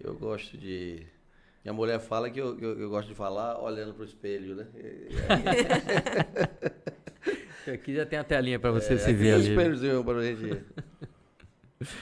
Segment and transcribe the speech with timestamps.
[0.00, 1.06] Eu gosto de.
[1.64, 4.66] Minha mulher fala que eu, eu, eu gosto de falar olhando para o espelho, né?
[7.72, 9.48] Aqui já tem a telinha para você é, se ver ali.
[9.50, 10.62] espelhozinho para a gente.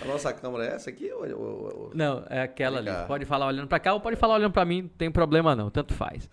[0.01, 1.11] A nossa câmera é essa aqui?
[1.13, 1.91] Ou, ou, ou...
[1.95, 2.91] Não, é aquela ali.
[3.07, 5.71] Pode falar olhando para cá ou pode falar olhando para mim, não tem problema não,
[5.71, 6.29] tanto faz.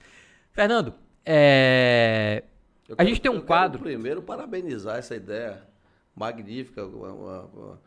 [0.52, 0.94] Fernando,
[1.26, 2.44] é...
[2.98, 3.80] a gente tem um quadro.
[3.80, 5.62] primeiro, parabenizar essa ideia
[6.16, 7.80] magnífica, uma, uma,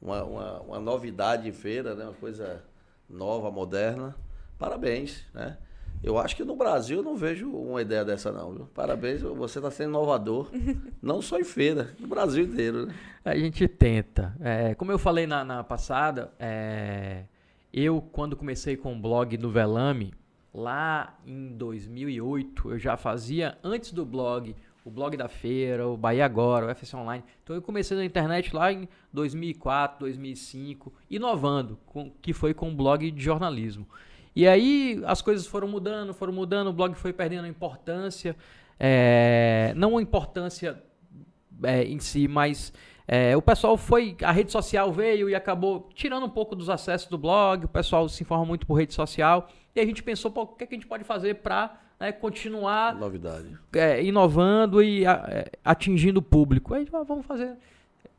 [0.00, 2.04] uma, uma, novidade em feira, né?
[2.04, 2.64] uma coisa
[3.08, 4.14] nova, moderna.
[4.58, 5.58] Parabéns, né?
[6.02, 8.66] Eu acho que no Brasil eu não vejo uma ideia dessa não, viu?
[8.74, 10.50] Parabéns, você está sendo inovador,
[11.00, 12.86] não só em feira, no Brasil inteiro.
[12.86, 12.94] Né?
[13.24, 14.36] A gente tenta.
[14.38, 17.24] É, como eu falei na, na passada, é,
[17.72, 20.12] eu quando comecei com o blog no Velame,
[20.52, 24.54] lá em 2008, eu já fazia antes do blog
[24.84, 27.24] o blog da feira, o Bahia Agora, o FS Online.
[27.42, 32.74] Então eu comecei na internet lá em 2004, 2005, inovando, com, que foi com o
[32.74, 33.88] blog de jornalismo.
[34.36, 38.36] E aí as coisas foram mudando, foram mudando, o blog foi perdendo importância,
[38.78, 40.82] é, não a importância
[41.62, 42.72] é, em si, mas
[43.06, 47.08] é, o pessoal foi, a rede social veio e acabou tirando um pouco dos acessos
[47.08, 50.42] do blog, o pessoal se informa muito por rede social, e a gente pensou, pô,
[50.42, 53.56] o que, é que a gente pode fazer para né, continuar Novidade.
[53.72, 56.74] É, inovando e a, é, atingindo o público.
[56.74, 57.56] Aí ah, vamos fazer,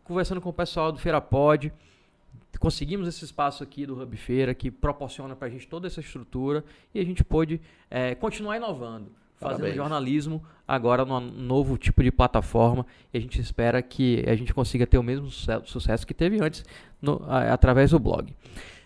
[0.04, 1.72] conversando com o pessoal do Feira Pod,
[2.60, 6.64] conseguimos esse espaço aqui do Hub Feira que proporciona para a gente toda essa estrutura
[6.94, 9.76] e a gente pôde é, continuar inovando, fazendo Parabéns.
[9.76, 14.88] jornalismo agora num novo tipo de plataforma e a gente espera que a gente consiga
[14.88, 16.64] ter o mesmo sucesso que teve antes
[17.02, 18.34] no, através do blog.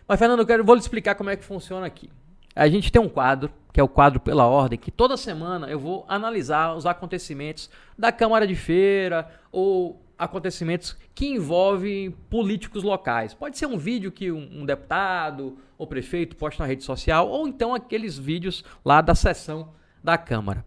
[0.06, 2.10] Mas Fernando, eu quero, vou lhe explicar como é que funciona aqui.
[2.56, 5.80] A gente tem um quadro, que é o quadro pela ordem, que toda semana eu
[5.80, 13.34] vou analisar os acontecimentos da Câmara de Feira ou acontecimentos que envolvem políticos locais.
[13.34, 17.48] Pode ser um vídeo que um, um, deputado ou prefeito posta na rede social, ou
[17.48, 19.70] então aqueles vídeos lá da sessão
[20.04, 20.66] da Câmara.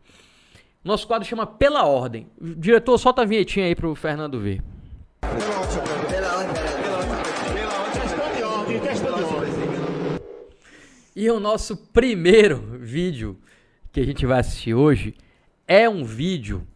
[0.83, 2.27] Nosso quadro chama Pela Ordem.
[2.41, 4.63] Diretor, solta a vinhetinha aí para o Fernando ver.
[6.09, 6.72] Pela ordem.
[11.15, 13.39] E o nosso primeiro vídeo
[13.93, 15.15] que a gente vai assistir hoje
[15.69, 16.67] é um vídeo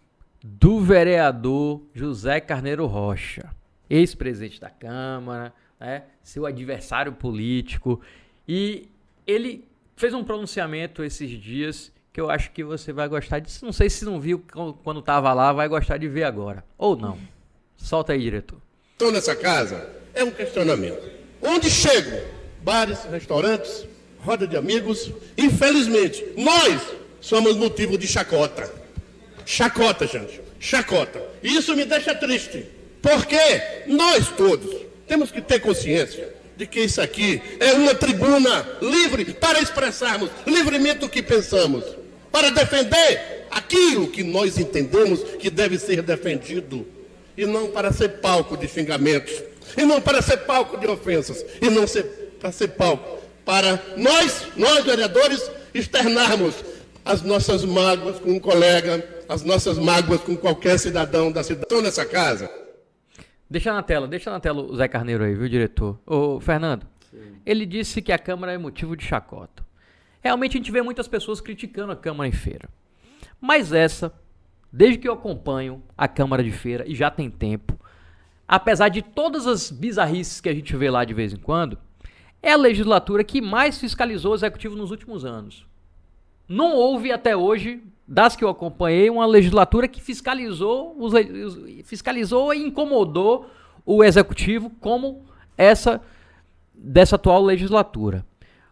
[0.44, 3.50] do vereador José Carneiro Rocha,
[3.88, 8.00] ex-presidente da Câmara, né, seu adversário político.
[8.46, 8.88] E
[9.26, 9.66] ele
[9.96, 13.50] fez um pronunciamento esses dias que eu acho que você vai gostar de.
[13.64, 14.44] Não sei se não viu
[14.84, 16.62] quando estava lá, vai gostar de ver agora.
[16.76, 17.18] Ou não.
[17.76, 18.58] Solta aí, diretor.
[18.92, 21.10] Estou nessa casa é um questionamento.
[21.42, 22.10] Onde chego?
[22.62, 23.86] Bares, restaurantes,
[24.26, 25.12] roda de amigos.
[25.38, 26.82] Infelizmente, nós
[27.20, 28.68] somos motivo de chacota.
[29.46, 30.40] Chacota, gente.
[30.58, 31.22] Chacota.
[31.40, 32.66] Isso me deixa triste.
[33.00, 33.38] Porque
[33.86, 39.60] nós todos temos que ter consciência de que isso aqui é uma tribuna livre para
[39.60, 41.84] expressarmos livremente o que pensamos,
[42.32, 46.84] para defender aquilo que nós entendemos que deve ser defendido,
[47.36, 49.34] e não para ser palco de xingamentos,
[49.76, 52.04] e não para ser palco de ofensas, e não ser,
[52.40, 53.16] para ser palco
[53.46, 56.64] para nós, nós vereadores, externarmos
[57.04, 61.62] as nossas mágoas com um colega, as nossas mágoas com qualquer cidadão da cidade.
[61.62, 62.50] Estão nessa casa?
[63.48, 65.96] Deixa na tela, deixa na tela o Zé Carneiro aí, viu, diretor?
[66.04, 67.36] Ô, Fernando, Sim.
[67.46, 69.64] ele disse que a Câmara é motivo de chacota.
[70.20, 72.68] Realmente a gente vê muitas pessoas criticando a Câmara em feira.
[73.40, 74.12] Mas essa,
[74.72, 77.78] desde que eu acompanho a Câmara de Feira, e já tem tempo,
[78.48, 81.78] apesar de todas as bizarrices que a gente vê lá de vez em quando,
[82.46, 85.66] é a legislatura que mais fiscalizou o executivo nos últimos anos.
[86.48, 91.12] Não houve até hoje das que eu acompanhei, uma legislatura que fiscalizou, os,
[91.82, 93.50] fiscalizou e incomodou
[93.84, 95.24] o executivo como
[95.58, 96.00] essa
[96.72, 98.24] dessa atual legislatura.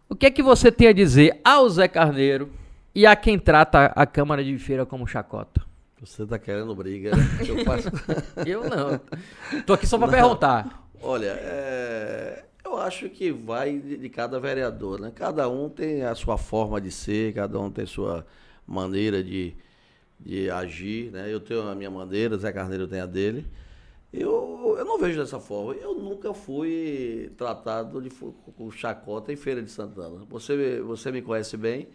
[0.07, 2.49] O que é que você tem a dizer ao Zé Carneiro
[2.93, 5.61] e a quem trata a Câmara de Feira como chacota?
[5.99, 7.23] Você está querendo briga, né?
[7.45, 7.89] Eu, faço...
[8.47, 9.01] eu não.
[9.63, 10.87] Tô aqui só para perguntar.
[11.01, 12.45] Olha, é...
[12.65, 15.11] eu acho que vai de, cada vereador, né?
[15.13, 18.25] Cada um tem a sua forma de ser, cada um tem sua
[18.67, 19.55] maneira de,
[20.19, 21.31] de agir, né?
[21.31, 23.45] Eu tenho a minha maneira, Zé Carneiro tem a dele.
[24.11, 25.73] Eu, eu não vejo dessa forma.
[25.73, 30.25] Eu nunca fui tratado de, com chacota em Feira de Santana.
[30.29, 31.87] Você, você me conhece bem.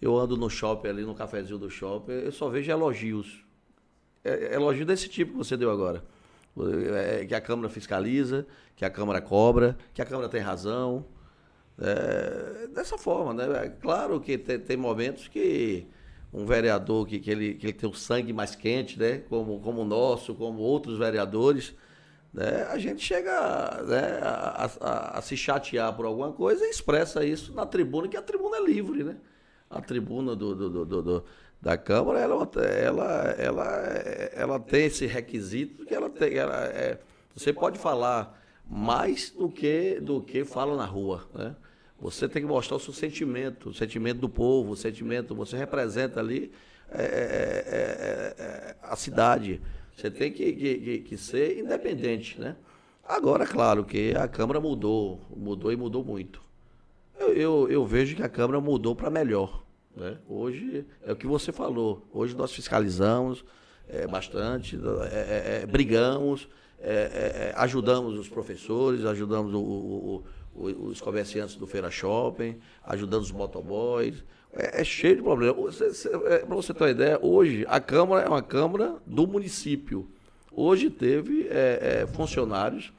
[0.00, 3.44] Eu ando no shopping ali, no cafezinho do shopping, eu só vejo elogios.
[4.22, 6.04] É, é elogio desse tipo que você deu agora.
[6.56, 8.46] É, que a Câmara fiscaliza,
[8.76, 11.04] que a Câmara cobra, que a Câmara tem razão.
[11.78, 13.64] É, dessa forma, né?
[13.64, 15.86] É claro que tem, tem momentos que
[16.32, 19.18] um vereador que, que, ele, que ele tem o sangue mais quente, né?
[19.28, 21.74] Como, como o nosso, como outros vereadores.
[22.32, 23.32] né, a gente chega
[23.84, 28.16] né, a, a, a, se chatear por alguma coisa e expressa isso na tribuna, que
[28.16, 29.16] a tribuna é livre, né?
[29.70, 31.24] A tribuna do, do, do, do
[31.64, 33.64] da Câmara, ela, ela, ela,
[34.34, 36.34] ela tem esse requisito que ela tem.
[36.34, 36.98] Ela é,
[37.34, 38.38] você pode falar
[38.68, 41.56] mais do que, do que fala na rua, né?
[41.98, 46.20] Você tem que mostrar o seu sentimento, o sentimento do povo, o sentimento, você representa
[46.20, 46.52] ali
[46.90, 49.62] é, é, é, a cidade.
[49.96, 52.56] Você tem que, que, que, ser independente, né?
[53.08, 56.42] Agora, claro que a Câmara mudou, mudou e mudou muito.
[57.18, 59.63] Eu, eu, eu vejo que a Câmara mudou para melhor.
[59.96, 60.18] Né?
[60.28, 63.44] Hoje, é o que você falou, hoje nós fiscalizamos
[63.88, 64.78] é, bastante,
[65.10, 66.48] é, é, brigamos,
[67.54, 70.24] ajudamos os professores, ajudamos o, o,
[70.54, 74.22] o, os comerciantes do Feira Shopping, ajudamos os motoboys,
[74.54, 75.80] é, é cheio de problemas.
[75.80, 80.08] É, Para você ter uma ideia, hoje a Câmara é uma Câmara do município.
[80.52, 82.92] Hoje teve é, é, funcionários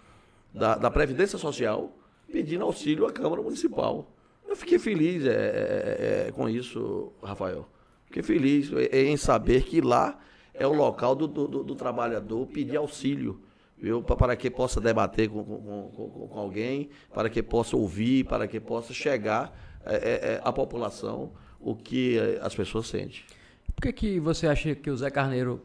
[0.53, 1.95] da, da, Previdência Social
[2.29, 4.11] pedindo auxílio à Câmara Municipal.
[4.47, 7.67] Eu fiquei feliz é, é, com isso, Rafael.
[8.05, 10.19] Fiquei feliz em saber que lá
[10.53, 13.41] é o local do, do, do trabalhador pedir auxílio.
[13.77, 14.01] Viu?
[14.01, 18.59] Para que possa debater com, com, com, com alguém, para que possa ouvir, para que
[18.59, 19.53] possa chegar
[20.41, 23.21] à população o que as pessoas sentem.
[23.75, 25.61] Por que, que você acha que o Zé Carneiro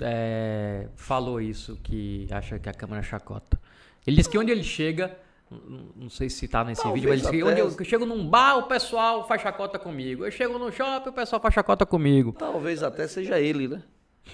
[0.00, 3.60] é, falou isso, que acha que a Câmara chacota?
[4.06, 5.18] Ele disse que onde ele chega,
[5.50, 8.58] não sei se está nesse Talvez vídeo, mas que onde eu, eu, chego num bar,
[8.58, 10.24] o pessoal faz chacota comigo.
[10.24, 12.34] Eu chego no shopping, o pessoal faz chacota comigo.
[12.38, 13.82] Talvez até seja ele, né?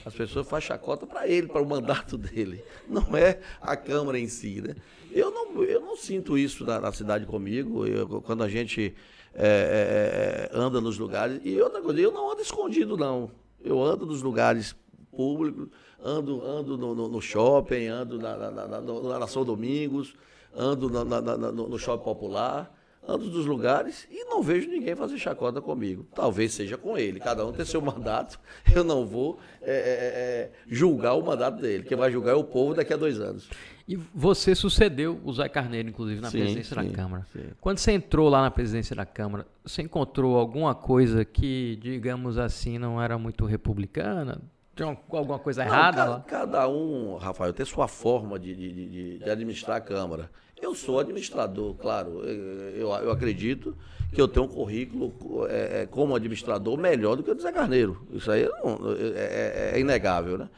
[0.04, 2.64] As pessoas fazem chacota para ele, para o mandato dele.
[2.88, 4.76] Não é a Câmara em si, né?
[5.10, 7.86] Eu não, eu não sinto isso na, na cidade comigo.
[7.86, 8.94] Eu, quando a gente
[9.34, 11.40] é, é, é, anda nos lugares.
[11.44, 13.30] E outra coisa, eu não ando escondido, não.
[13.62, 14.74] Eu ando nos lugares
[15.10, 15.68] públicos,
[16.02, 20.14] ando, ando no, no, no shopping, ando na, na, na, na, na São Domingos,
[20.54, 22.74] ando na, no, no shopping popular
[23.06, 26.06] ando dos lugares e não vejo ninguém fazer chacota comigo.
[26.14, 28.38] Talvez seja com ele, cada um tem seu mandato,
[28.74, 31.84] eu não vou é, é, é, julgar o mandato dele.
[31.84, 33.48] Quem vai julgar é o povo daqui a dois anos.
[33.88, 37.26] E você sucedeu o Zé Carneiro, inclusive, na sim, presidência sim, da Câmara.
[37.32, 37.46] Sim.
[37.60, 42.78] Quando você entrou lá na presidência da Câmara, você encontrou alguma coisa que, digamos assim,
[42.78, 44.40] não era muito republicana?
[44.80, 46.24] Tinha alguma coisa não, errada cada, lá?
[46.26, 50.30] Cada um, Rafael, tem sua forma de, de, de, de administrar a Câmara.
[50.58, 52.22] Eu sou administrador, claro.
[52.24, 53.76] Eu, eu acredito
[54.10, 55.12] que eu tenho um currículo
[55.48, 58.06] é, é, como administrador melhor do que o do Zé Carneiro.
[58.10, 60.48] Isso aí não, é, é, é inegável, né?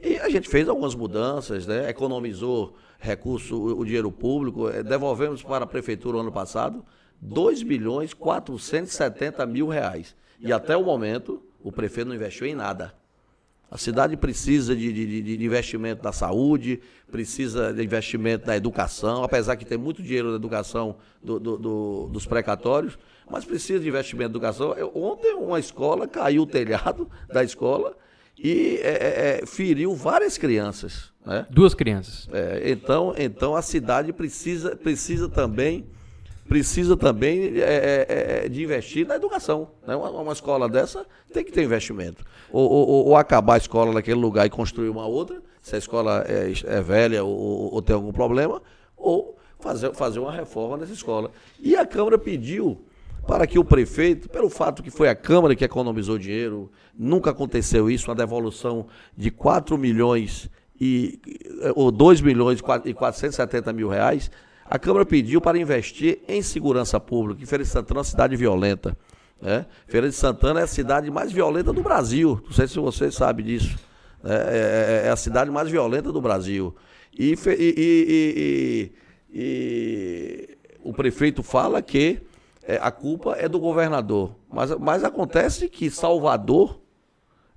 [0.00, 1.88] E a gente fez algumas mudanças, né?
[1.88, 6.84] economizou recurso, o dinheiro público, devolvemos para a prefeitura ano passado
[7.20, 10.16] 2 milhões 470 mil reais.
[10.40, 13.01] E até o momento, o prefeito não investiu em nada.
[13.72, 16.78] A cidade precisa de, de, de, investimento da saúde,
[17.10, 22.08] precisa de investimento da educação, apesar que tem muito dinheiro na educação do, do, do,
[22.12, 22.98] dos precatórios,
[23.30, 24.74] mas precisa de investimento da educação.
[24.74, 27.96] Eu, ontem uma escola caiu o telhado da escola
[28.36, 31.10] e é, é, é, feriu várias crianças.
[31.24, 31.46] Né?
[31.48, 32.28] Duas crianças.
[32.30, 35.86] É, então, então a cidade precisa, precisa também
[36.52, 39.70] precisa também é, é, de investir na educação.
[39.86, 39.96] Né?
[39.96, 42.22] Uma, uma, escola dessa tem que ter investimento.
[42.52, 46.22] Ou, ou, ou, acabar a escola naquele lugar e construir uma outra, se a escola
[46.28, 48.60] é, velha ou, ou, tem algum problema,
[48.94, 51.30] ou fazer, fazer uma reforma nessa escola.
[51.58, 52.84] E a Câmara pediu
[53.26, 57.88] para que o prefeito, pelo fato que foi a Câmara que economizou dinheiro, nunca aconteceu
[57.88, 61.18] isso, uma devolução de 4 milhões e,
[61.74, 64.30] ou 2 milhões e 470 mil reais,
[64.72, 68.36] a Câmara pediu para investir em segurança pública, em Feira de Santana é uma cidade
[68.36, 68.96] violenta.
[69.38, 69.66] Né?
[69.86, 73.42] Feira de Santana é a cidade mais violenta do Brasil, não sei se você sabe
[73.42, 73.78] disso.
[74.22, 74.34] Né?
[74.34, 76.74] É, é, é a cidade mais violenta do Brasil.
[77.12, 78.92] E, e, e,
[79.30, 82.22] e o prefeito fala que
[82.62, 84.34] é, a culpa é do governador.
[84.50, 86.80] Mas, mas acontece que Salvador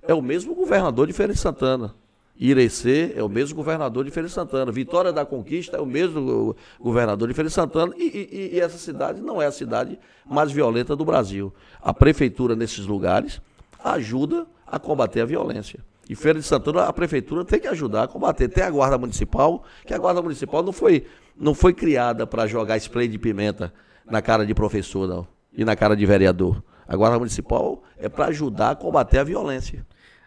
[0.02, 1.94] é o mesmo governador de Feira de Santana.
[2.38, 4.70] Irecê é o mesmo governador de Feira de Santana.
[4.70, 7.94] Vitória da Conquista é o mesmo governador de Feira de Santana.
[7.96, 11.52] E, e, e, essa cidade não é a cidade mais violenta do Brasil.
[11.80, 13.40] A prefeitura, nesses lugares,
[13.82, 15.80] ajuda a combater a violência.
[16.08, 18.48] E Feira de Santana, a prefeitura tem que ajudar a combater.
[18.48, 21.06] Tem a Guarda Municipal, que a Guarda Municipal não foi,
[21.38, 23.72] não foi criada para jogar spray de pimenta
[24.04, 25.26] na cara de professor, não.
[25.56, 26.62] E na cara de vereador.
[26.86, 29.84] A Guarda Municipal é para ajudar a combater a violência.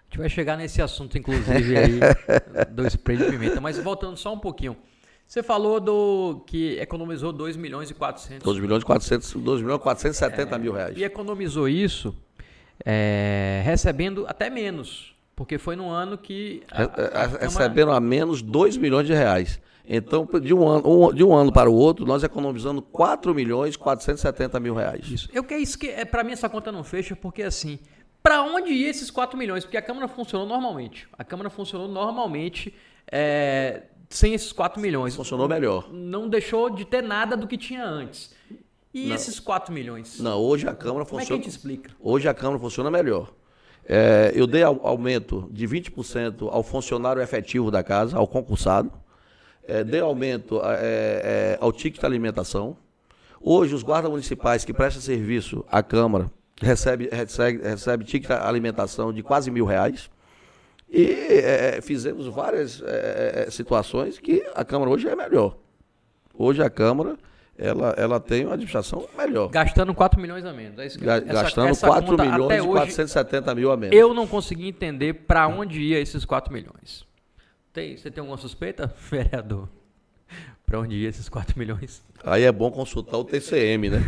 [0.10, 2.00] A gente vai chegar nesse assunto, inclusive, aí,
[2.72, 3.62] do spray de pimenta.
[3.62, 4.76] Mas voltando só um pouquinho.
[5.28, 8.44] Você falou do que economizou 2 milhões e 400...
[8.44, 10.98] 2 milhões e 400, 2 milhões e 470 é, mil reais.
[10.98, 12.16] E economizou isso
[12.84, 16.64] é, recebendo até menos Porque foi no ano que.
[16.72, 19.60] a, a, a Recebendo a menos 2 milhões de reais.
[19.92, 24.60] Então, de um, ano, de um ano para o outro, nós economizando 4 milhões 470
[24.60, 25.08] mil reais.
[25.10, 25.30] Isso.
[25.34, 27.80] Eu que é isso que é, para mim essa conta não fecha, porque assim,
[28.22, 29.64] para onde ia esses 4 milhões?
[29.64, 31.08] Porque a Câmara funcionou normalmente.
[31.18, 32.74] A Câmara funcionou normalmente
[33.12, 35.16] é, sem esses 4 milhões.
[35.16, 35.92] Funcionou melhor.
[35.92, 38.34] Não deixou de ter nada do que tinha antes.
[38.94, 39.16] E não.
[39.16, 40.20] esses 4 milhões?
[40.20, 41.24] Não, hoje a Câmara Como funciona.
[41.24, 41.92] Como é que a gente explica?
[42.00, 43.32] Hoje a Câmara funciona melhor.
[43.86, 48.92] É, eu dei aumento de 20% ao funcionário efetivo da casa, ao concursado.
[49.64, 52.76] É, dei aumento é, é, ao ticket de alimentação.
[53.42, 56.30] Hoje, os guardas municipais que prestam serviço à Câmara
[56.62, 60.10] recebe, recebe, recebe ticket alimentação de quase mil reais.
[60.92, 65.56] E é, fizemos várias é, situações que a Câmara hoje é melhor.
[66.34, 67.18] Hoje a Câmara
[67.60, 69.50] ela, ela tem uma administração melhor.
[69.50, 70.80] Gastando 4 milhões a menos.
[70.80, 73.96] É isso que essa, Gastando essa 4 milhões e 470 mil a menos.
[73.96, 77.06] Eu não consegui entender para onde ia esses 4 milhões.
[77.74, 79.68] Tem, você tem alguma suspeita, vereador?
[80.66, 82.04] Para onde ia esses 4 milhões?
[82.24, 84.00] Aí é bom consultar o TCM, né?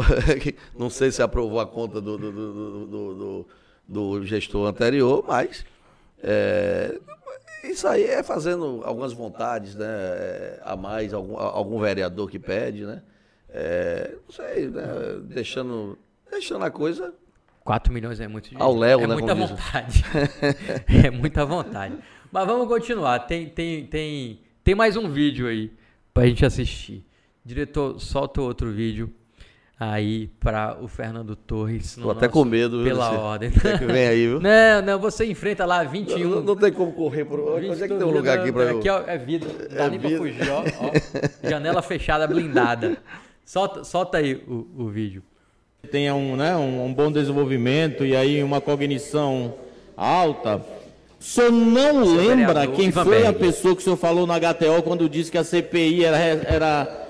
[0.78, 3.46] não sei se aprovou a conta do, do, do, do,
[3.86, 5.64] do gestor anterior, mas
[6.22, 6.98] é,
[7.64, 9.86] isso aí é fazendo algumas vontades, né?
[9.86, 13.02] É, a mais, algum, algum vereador que pede, né?
[13.48, 14.86] É, não sei, né?
[15.24, 15.98] Deixando,
[16.30, 17.12] deixando a coisa.
[17.64, 19.14] 4 milhões é muito Ao Léo, é né?
[19.14, 20.04] Muita vontade.
[21.06, 21.98] é muita vontade.
[22.32, 23.18] Mas vamos continuar.
[23.20, 24.40] Tem, tem, tem,
[24.70, 25.68] tem mais um vídeo aí
[26.14, 27.04] pra gente assistir.
[27.44, 29.12] Diretor, solta outro vídeo
[29.76, 31.96] aí para o Fernando Torres.
[32.00, 33.16] Tô até com medo, Pela você.
[33.16, 33.50] ordem.
[33.64, 34.38] É que vem aí, viu?
[34.40, 36.18] Não, não, você enfrenta lá 21.
[36.20, 37.68] Não, não, não tem como correr por onde.
[37.68, 38.78] É que tem um lugar aqui para eu?
[38.78, 40.08] Aqui é vida, não dá é nem vida.
[40.08, 42.96] pra fugir, ó, ó, Janela fechada, blindada.
[43.44, 45.24] Solta, solta aí o, o vídeo.
[45.90, 49.52] Tenha um, né, um, um bom desenvolvimento e aí uma cognição
[49.96, 50.64] alta.
[51.20, 53.28] O senhor não Seu lembra quem Ivan foi Berg.
[53.28, 57.08] a pessoa que o senhor falou na HTO quando disse que a CPI era, era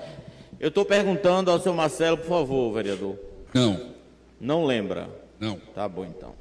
[0.59, 3.17] eu estou perguntando ao seu Marcelo, por favor, vereador.
[3.53, 3.93] Não.
[4.39, 5.09] Não lembra?
[5.39, 5.57] Não.
[5.73, 6.35] Tá bom, então.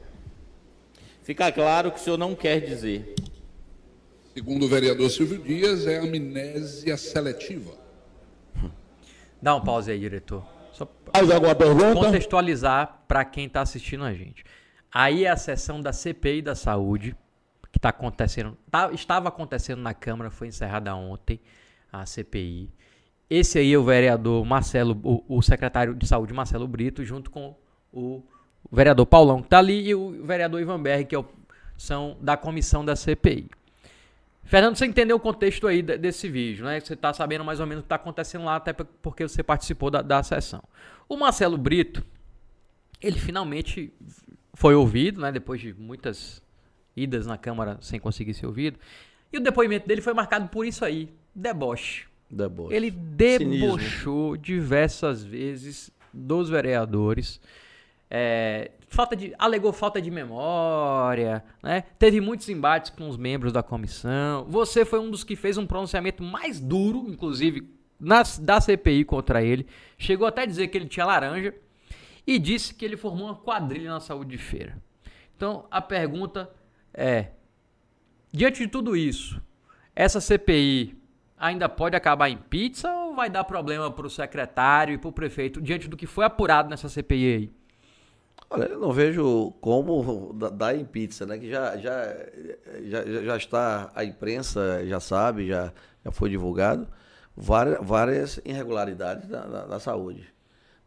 [1.22, 3.14] Fica claro que o senhor não quer dizer.
[4.34, 7.72] Segundo o vereador Silvio Dias, é amnésia seletiva.
[9.40, 10.44] Dá um pause aí, diretor.
[10.72, 11.94] Só Mais alguma pergunta?
[11.94, 14.44] Contextualizar para quem está assistindo a gente.
[14.92, 17.16] Aí é a sessão da CPI da saúde,
[17.70, 21.40] que está acontecendo, tá, estava acontecendo na Câmara, foi encerrada ontem,
[21.92, 22.70] a CPI.
[23.28, 27.54] Esse aí é o vereador Marcelo, o, o secretário de saúde Marcelo Brito, junto com
[27.92, 28.22] o
[28.72, 31.24] vereador Paulão, que está ali, e o vereador Ivan Berg, que é o,
[31.76, 33.48] são da comissão da CPI.
[34.44, 36.80] Fernando, você entendeu o contexto aí desse vídeo, né?
[36.80, 39.92] Você está sabendo mais ou menos o que está acontecendo lá, até porque você participou
[39.92, 40.60] da, da sessão.
[41.08, 42.04] O Marcelo Brito,
[43.00, 43.92] ele finalmente
[44.54, 45.30] foi ouvido, né?
[45.30, 46.42] Depois de muitas
[47.02, 48.78] idas na Câmara sem conseguir ser ouvido.
[49.32, 52.06] E o depoimento dele foi marcado por isso aí, deboche.
[52.30, 52.74] Deboche.
[52.74, 54.38] Ele debochou Cinismo.
[54.38, 57.40] diversas vezes dos vereadores.
[58.10, 61.84] É, falta de, alegou falta de memória, né?
[61.96, 64.44] teve muitos embates com os membros da comissão.
[64.48, 69.42] Você foi um dos que fez um pronunciamento mais duro, inclusive, na, da CPI contra
[69.42, 69.66] ele.
[69.96, 71.54] Chegou até a dizer que ele tinha laranja
[72.26, 74.76] e disse que ele formou uma quadrilha na saúde de feira.
[75.36, 76.50] Então a pergunta
[76.92, 77.28] é:
[78.32, 79.40] diante de tudo isso,
[79.94, 80.96] essa CPI
[81.36, 85.12] ainda pode acabar em pizza ou vai dar problema para o secretário e para o
[85.12, 87.60] prefeito diante do que foi apurado nessa CPI aí?
[88.52, 91.38] Olha, eu não vejo como dar em pizza, né?
[91.38, 92.16] Que já, já,
[92.82, 95.72] já, já está, a imprensa já sabe, já,
[96.04, 96.88] já foi divulgado,
[97.36, 100.26] várias, várias irregularidades da, da, saúde.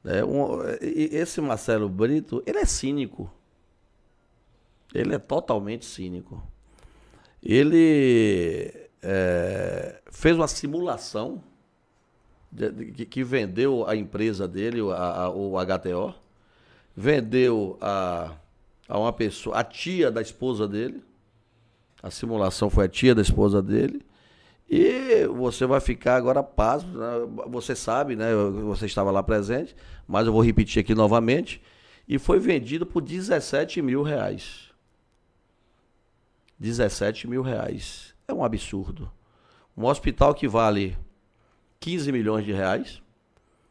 [0.04, 0.24] Né?
[0.26, 3.32] Um, esse Marcelo Brito, ele é cínico.
[4.94, 6.42] Ele é totalmente cínico.
[7.42, 8.72] Ele
[9.02, 11.44] é, fez uma simulação
[12.52, 16.14] de, de, que vendeu a empresa dele, a, a, o HTO,
[16.96, 18.32] vendeu a,
[18.88, 21.04] a uma pessoa, a tia da esposa dele.
[22.02, 24.06] A simulação foi a tia da esposa dele.
[24.70, 26.98] E você vai ficar agora pasmo.
[26.98, 27.08] Né?
[27.48, 28.34] Você sabe, né?
[28.66, 29.76] Você estava lá presente,
[30.08, 31.62] mas eu vou repetir aqui novamente.
[32.08, 34.73] E foi vendido por 17 mil reais.
[36.60, 38.14] 17 mil reais.
[38.28, 39.12] É um absurdo.
[39.76, 40.98] Um hospital que vale
[41.80, 43.02] 15 milhões de reais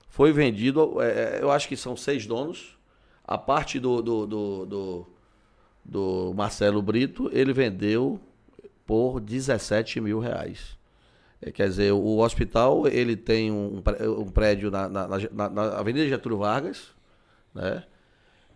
[0.09, 2.77] foi vendido, é, é, eu acho que são seis donos.
[3.25, 5.07] A parte do, do, do, do,
[5.85, 8.21] do Marcelo Brito, ele vendeu
[8.85, 10.77] por 17 mil reais.
[11.41, 13.83] É, quer dizer, o hospital ele tem um,
[14.33, 16.89] prédio na, na, na, na, Avenida Getúlio Vargas,
[17.55, 17.83] né?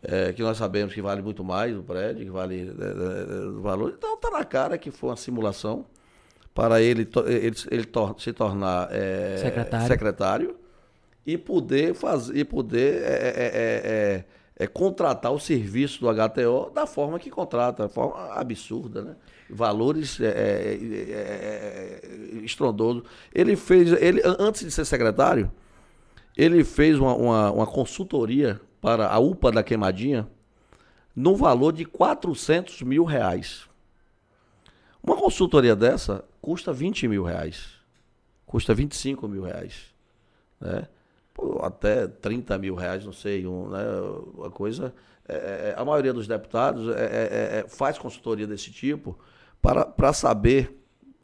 [0.02, 3.60] É, que nós sabemos que vale muito mais o prédio, que vale é, é, o
[3.60, 3.94] valor.
[3.96, 5.84] Então está na cara que foi uma simulação
[6.54, 9.86] para ele, ele, ele tor se tornar é, secretário.
[9.86, 10.56] secretário.
[11.26, 14.24] e poder fazer e poder é,
[14.58, 19.16] é, contratar o serviço do HTO da forma que contrata, forma absurda, né?
[19.48, 20.18] Valores
[22.42, 23.04] estrondosos.
[23.32, 25.52] Ele fez, ele, antes de ser secretário,
[26.36, 30.28] ele fez uma, uma, uma consultoria para a UPA da Queimadinha
[31.14, 33.66] no valor de 400 mil reais.
[35.02, 37.68] Uma consultoria dessa custa 20 mil reais,
[38.44, 39.94] custa 25 mil reais,
[40.60, 40.88] né?
[41.32, 43.84] Pô, até 30 mil reais, não sei, um, né?
[44.34, 44.94] uma coisa.
[45.28, 49.18] É, é, é a maioria dos deputados é, é, é, faz consultoria desse tipo
[49.60, 50.74] para, para saber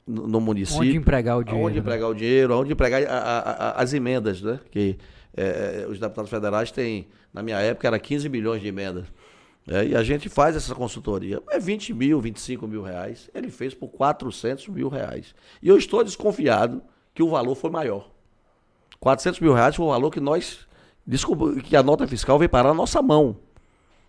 [0.07, 0.83] no, no município.
[0.83, 1.67] Onde empregar o dinheiro.
[1.67, 2.15] Onde empregar né?
[2.15, 4.61] o dinheiro, onde empregar a, a, a, as emendas, né?
[4.71, 4.99] Que
[5.89, 9.07] os deputados federais têm, na minha época, era 15 milhões de emendas.
[9.67, 11.41] É, e a gente faz essa consultoria.
[11.51, 13.31] É 20 mil, 25 mil reais.
[13.33, 15.35] Ele fez por 400 mil reais.
[15.63, 16.83] E eu estou desconfiado
[17.15, 18.11] que o valor foi maior.
[18.99, 20.67] 400 mil reais foi o valor que nós.
[21.07, 23.37] Desculpa, que a nota fiscal veio parar na nossa mão.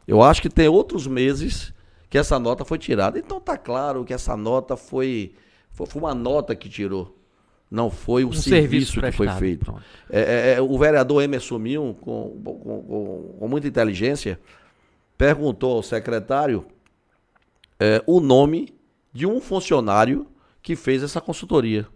[0.07, 1.73] Eu acho que tem outros meses
[2.09, 3.17] que essa nota foi tirada.
[3.17, 5.35] Então tá claro que essa nota foi,
[5.71, 7.17] foi, foi uma nota que tirou.
[7.73, 9.73] Não foi o um serviço, serviço que foi feito.
[10.07, 14.39] É, é, é, o vereador Emerson com, com, com, com, muita inteligência,
[15.17, 16.67] perguntou ao secretário
[17.79, 18.75] é, o nome
[19.11, 20.27] de um funcionário
[20.61, 21.87] que fez essa consultoria.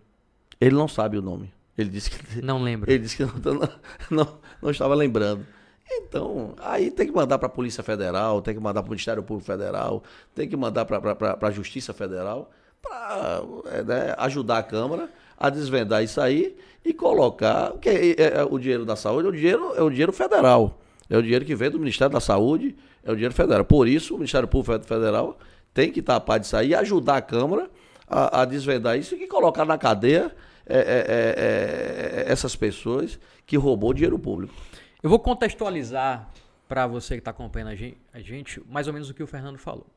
[0.59, 1.53] Ele não sabe o nome.
[1.77, 2.91] Ele disse que não lembra.
[2.91, 3.59] Ele disse que não,
[4.09, 5.45] não, não estava lembrando.
[5.91, 9.21] Então, aí tem que mandar para a Polícia Federal, tem que mandar para o Ministério
[9.21, 10.01] Público Federal,
[10.33, 12.49] tem que mandar para a Justiça Federal
[12.81, 15.07] para é, né, ajudar a Câmara
[15.37, 17.73] a desvendar isso aí e colocar.
[17.79, 20.79] que é, é, é, o dinheiro da saúde é o dinheiro, é o dinheiro federal.
[21.09, 23.63] É o dinheiro que vem do Ministério da Saúde, é o dinheiro federal.
[23.63, 25.37] Por isso, o Ministério Público Federal
[25.73, 27.69] tem que tapar disso aí e ajudar a Câmara
[28.07, 33.93] a, a desvendar isso e colocar na cadeia é, é, é, essas pessoas que roubou
[33.93, 34.53] dinheiro público.
[35.01, 36.29] Eu vou contextualizar
[36.67, 39.27] para você que está acompanhando a gente, a gente, mais ou menos o que o
[39.27, 39.87] Fernando falou.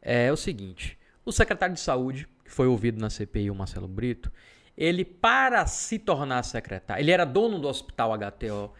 [0.00, 4.30] É, o seguinte: o secretário de saúde, que foi ouvido na CPI, o Marcelo Brito,
[4.76, 8.72] ele para se tornar secretário, ele era dono do Hospital HTO,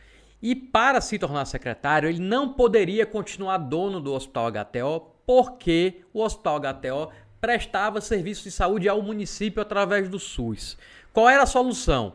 [0.43, 6.21] e para se tornar secretário, ele não poderia continuar dono do Hospital HTO, porque o
[6.21, 10.77] Hospital HTO prestava serviços de saúde ao município através do SUS.
[11.13, 12.13] Qual era a solução?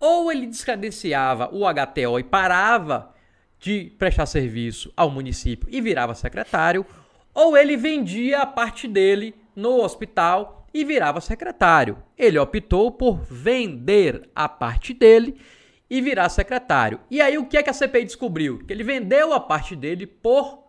[0.00, 3.14] Ou ele descredenciava o HTO e parava
[3.60, 6.84] de prestar serviço ao município e virava secretário,
[7.32, 11.98] ou ele vendia a parte dele no hospital e virava secretário.
[12.16, 15.40] Ele optou por vender a parte dele
[15.90, 17.00] e virar secretário.
[17.10, 18.58] E aí o que é que a CPI descobriu?
[18.58, 20.64] Que ele vendeu a parte dele por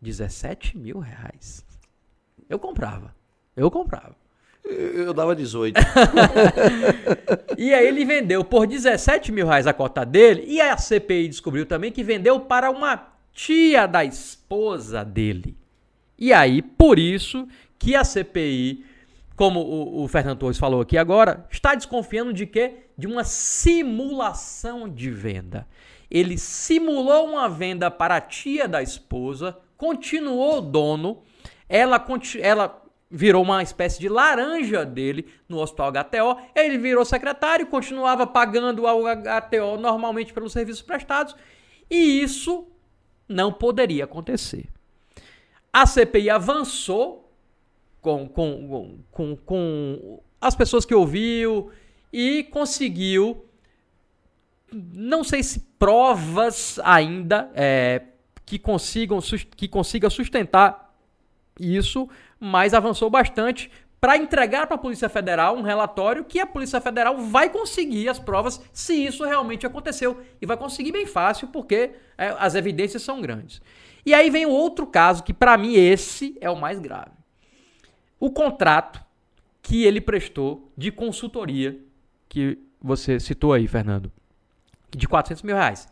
[0.00, 1.64] 17 mil reais.
[2.48, 3.14] Eu comprava.
[3.56, 4.14] Eu comprava.
[4.64, 5.80] Eu dava 18.
[7.56, 10.44] e aí ele vendeu por 17 mil reais a cota dele.
[10.46, 15.56] E a CPI descobriu também que vendeu para uma tia da esposa dele.
[16.18, 17.46] E aí, por isso
[17.78, 18.84] que a CPI
[19.38, 22.78] como o, o Fernando Torres falou aqui agora, está desconfiando de quê?
[22.98, 25.64] De uma simulação de venda.
[26.10, 31.22] Ele simulou uma venda para a tia da esposa, continuou dono,
[31.68, 32.04] ela,
[32.40, 38.88] ela virou uma espécie de laranja dele no Hospital HTO, ele virou secretário, continuava pagando
[38.88, 41.36] ao HTO normalmente pelos serviços prestados,
[41.88, 42.66] e isso
[43.28, 44.66] não poderia acontecer.
[45.72, 47.27] A CPI avançou
[48.00, 51.70] com, com, com, com as pessoas que ouviu
[52.12, 53.44] e conseguiu,
[54.72, 58.02] não sei se provas ainda é,
[58.44, 59.18] que, consigam,
[59.56, 60.94] que consiga sustentar
[61.58, 62.08] isso,
[62.38, 67.18] mas avançou bastante para entregar para a Polícia Federal um relatório que a Polícia Federal
[67.18, 70.22] vai conseguir as provas se isso realmente aconteceu.
[70.40, 73.60] E vai conseguir bem fácil, porque é, as evidências são grandes.
[74.06, 77.17] E aí vem o outro caso, que para mim esse é o mais grave
[78.20, 79.04] o contrato
[79.62, 81.78] que ele prestou de consultoria,
[82.28, 84.10] que você citou aí, Fernando,
[84.90, 85.88] de 400 mil reais.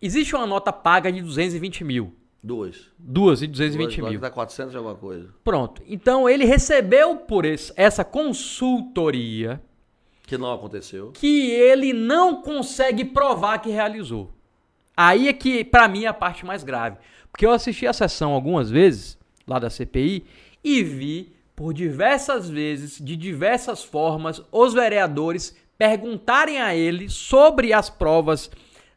[0.00, 2.14] Existe uma nota paga de 220 mil.
[2.42, 2.90] Duas.
[2.98, 4.20] Duas de 220 Duas, mil.
[4.20, 5.28] Dá 400 de alguma coisa.
[5.44, 5.80] Pronto.
[5.86, 9.62] Então ele recebeu por esse, essa consultoria.
[10.26, 11.12] Que não aconteceu.
[11.12, 14.32] Que ele não consegue provar que realizou.
[14.96, 16.96] Aí é que, para mim, é a parte mais grave.
[17.30, 20.24] Porque eu assisti a sessão algumas vezes, lá da CPI,
[20.64, 27.88] e vi por diversas vezes, de diversas formas, os vereadores perguntarem a ele sobre as
[27.88, 28.50] provas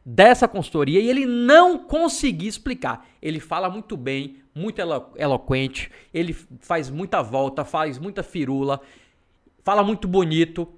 [0.04, 3.06] dessa consultoria e ele não conseguir explicar.
[3.22, 8.80] Ele fala muito bem, muito elo eloquente, ele faz muita volta, faz muita firula,
[9.62, 10.68] fala muito bonito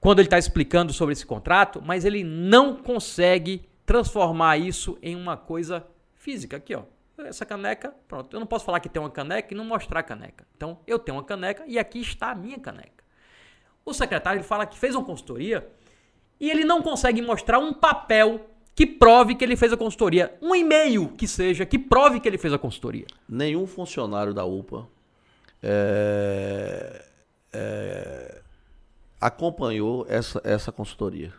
[0.00, 5.36] quando ele está explicando sobre esse contrato, mas ele não consegue transformar isso em uma
[5.36, 6.56] coisa física.
[6.56, 6.82] Aqui, ó.
[7.24, 8.34] Essa caneca, pronto.
[8.34, 10.46] Eu não posso falar que tem uma caneca e não mostrar a caneca.
[10.56, 13.04] Então, eu tenho uma caneca e aqui está a minha caneca.
[13.84, 15.68] O secretário fala que fez uma consultoria
[16.38, 20.36] e ele não consegue mostrar um papel que prove que ele fez a consultoria.
[20.40, 23.06] Um e-mail que seja, que prove que ele fez a consultoria.
[23.28, 24.86] Nenhum funcionário da UPA
[25.60, 27.04] é,
[27.52, 28.40] é,
[29.20, 31.32] acompanhou essa, essa consultoria.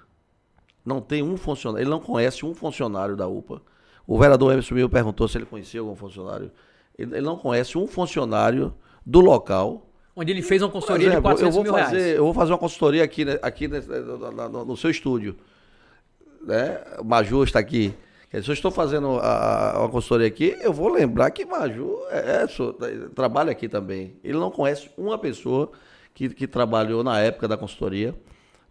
[0.84, 3.62] Não tem um funcionário, ele não conhece um funcionário da UPA.
[4.10, 6.52] O vereador Emerson Mil perguntou se ele conhecia algum funcionário.
[6.98, 8.74] Ele, ele, não conhece um funcionário
[9.06, 9.88] do local.
[10.16, 12.18] Onde ele fez uma consultoria exemplo, de 400 eu vou mil fazer, reais.
[12.18, 15.36] Eu vou fazer uma consultoria aqui, né, aqui no, no seu estúdio.
[16.42, 16.82] Né?
[16.98, 17.94] O Maju está aqui.
[18.32, 22.46] Se eu estou fazendo a, a, uma consultoria aqui, eu vou lembrar que Maju é,
[22.46, 24.16] é, trabalha aqui também.
[24.24, 25.72] Ele não conhece uma pessoa
[26.16, 28.16] que, que trabalhou na época da consultoria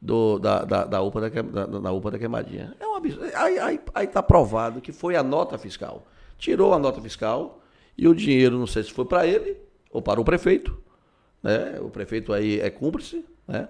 [0.00, 2.74] do, da, da, da, UPA da, da, da UPA da Queimadinha.
[2.78, 3.30] É um absurdo.
[3.34, 6.06] Aí está provado que foi a nota fiscal.
[6.38, 7.60] Tirou a nota fiscal
[7.96, 9.56] e o dinheiro, não sei se foi para ele
[9.90, 10.78] ou para o prefeito.
[11.42, 11.78] Né?
[11.80, 13.68] O prefeito aí é cúmplice, né?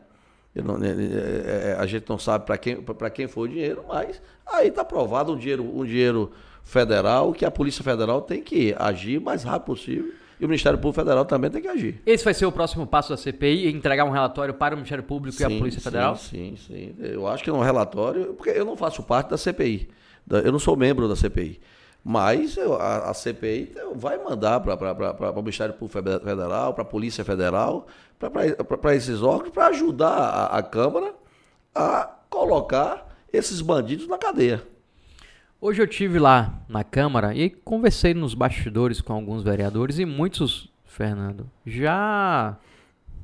[0.55, 4.69] Não, é, é, a gente não sabe para quem, quem foi o dinheiro, mas aí
[4.69, 6.33] está provado um dinheiro, um dinheiro
[6.65, 10.79] federal que a Polícia Federal tem que agir o mais rápido possível e o Ministério
[10.79, 12.01] Público Federal também tem que agir.
[12.07, 15.37] Esse vai ser o próximo passo da CPI, entregar um relatório para o Ministério Público
[15.37, 16.17] sim, e a Polícia Federal?
[16.17, 16.95] Sim, sim.
[16.99, 19.89] Eu acho que no relatório, porque eu não faço parte da CPI.
[20.45, 21.61] Eu não sou membro da CPI.
[22.05, 27.87] Mas a, a, CPI vai mandar para o Ministério Público Federal, para a Polícia Federal,
[28.19, 31.13] para esses órgãos, para ajudar a, a Câmara
[31.75, 34.63] a colocar esses bandidos na cadeia.
[35.61, 40.69] Hoje eu tive lá na Câmara e conversei nos bastidores com alguns vereadores e muitos,
[40.85, 42.57] Fernando, já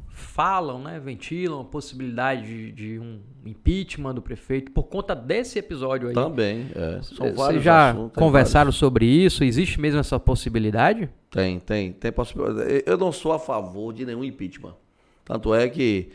[0.08, 6.08] falam, né, ventilam a possibilidade de, de, um impeachment do prefeito por conta desse episódio
[6.08, 6.14] aí.
[6.14, 7.02] Também, é.
[7.02, 8.76] São Vocês já assuntos, conversaram vários.
[8.76, 9.44] sobre isso?
[9.44, 11.08] Existe mesmo essa possibilidade?
[11.30, 12.82] Tem, tem, tem possibilidade.
[12.84, 14.74] Eu não sou a favor de nenhum impeachment.
[15.24, 16.10] Tanto é que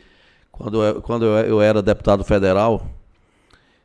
[0.52, 2.86] quando eu, quando eu era deputado federal,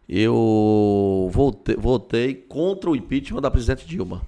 [0.08, 4.22] eu votei, contra o impeachment da presidente Dilma.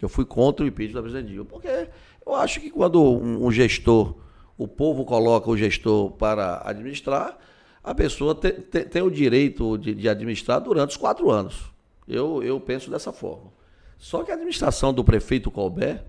[0.00, 1.88] Eu fui contra o impeachment da presidente Dilma, porque
[2.24, 4.14] eu acho que quando um, um gestor,
[4.56, 7.38] o povo coloca o gestor para administrar,
[7.82, 11.70] a pessoa te, te, tem o direito de, de, administrar durante os quatro anos.
[12.06, 13.52] Eu, eu penso dessa forma.
[13.98, 16.02] Só que a administração do prefeito Colbert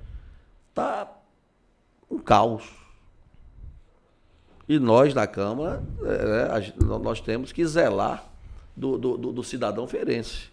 [0.70, 1.12] está
[2.10, 2.64] um caos.
[4.68, 8.28] E nós, da Câmara, é, nós temos que zelar
[8.78, 10.50] do, do, do, do cidadão ferense.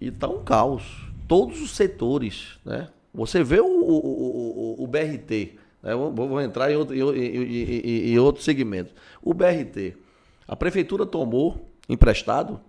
[0.00, 0.82] E está um caos.
[1.28, 2.58] Todos os setores.
[2.64, 2.88] Né?
[3.12, 5.58] Você vê o, o, o, o BRT.
[5.82, 5.94] Né?
[5.94, 8.94] Vou, vou, entrar em outro, em, em, em outro segmento.
[9.22, 9.94] O BRT.
[10.48, 12.60] A prefeitura tomou emprestado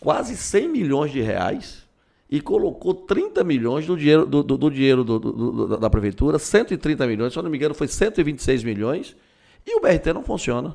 [0.00, 1.86] quase 100 milhões de reais
[2.30, 7.32] e colocou 30 milhões do dinheiro, do, do, do dinheiro do, da prefeitura, 130 milhões,
[7.32, 9.14] se eu não me engano, foi 126 milhões,
[9.66, 10.74] e o BRT não funciona.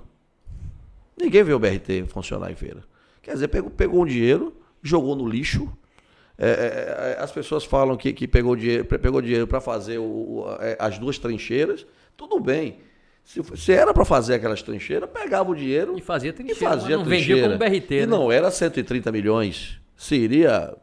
[1.20, 2.84] Ninguém vê o BRT funcionar em feira.
[3.28, 5.70] Quer dizer, pegou, pegou um dinheiro, jogou no lixo.
[6.38, 10.46] É, é, é as pessoas falam que, que pegou dinheiro, pegou dinheiro para fazer o,
[10.62, 11.86] é, as duas trincheiras.
[12.16, 12.80] Tudo bem.
[13.26, 16.58] Se, se era para fazer aquelas trincheiras, pegava o dinheiro e fazia trincheira.
[16.58, 17.50] E fazia não trincheira.
[17.50, 17.96] vendia como BRT.
[17.96, 18.06] E né?
[18.06, 19.78] não era 130 milhões.
[19.98, 20.74] Seria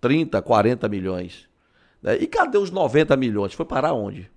[0.00, 1.48] 30, 40 milhões.
[2.00, 2.18] Né?
[2.20, 3.52] E cadê os 90 milhões?
[3.52, 4.30] Foi parar onde?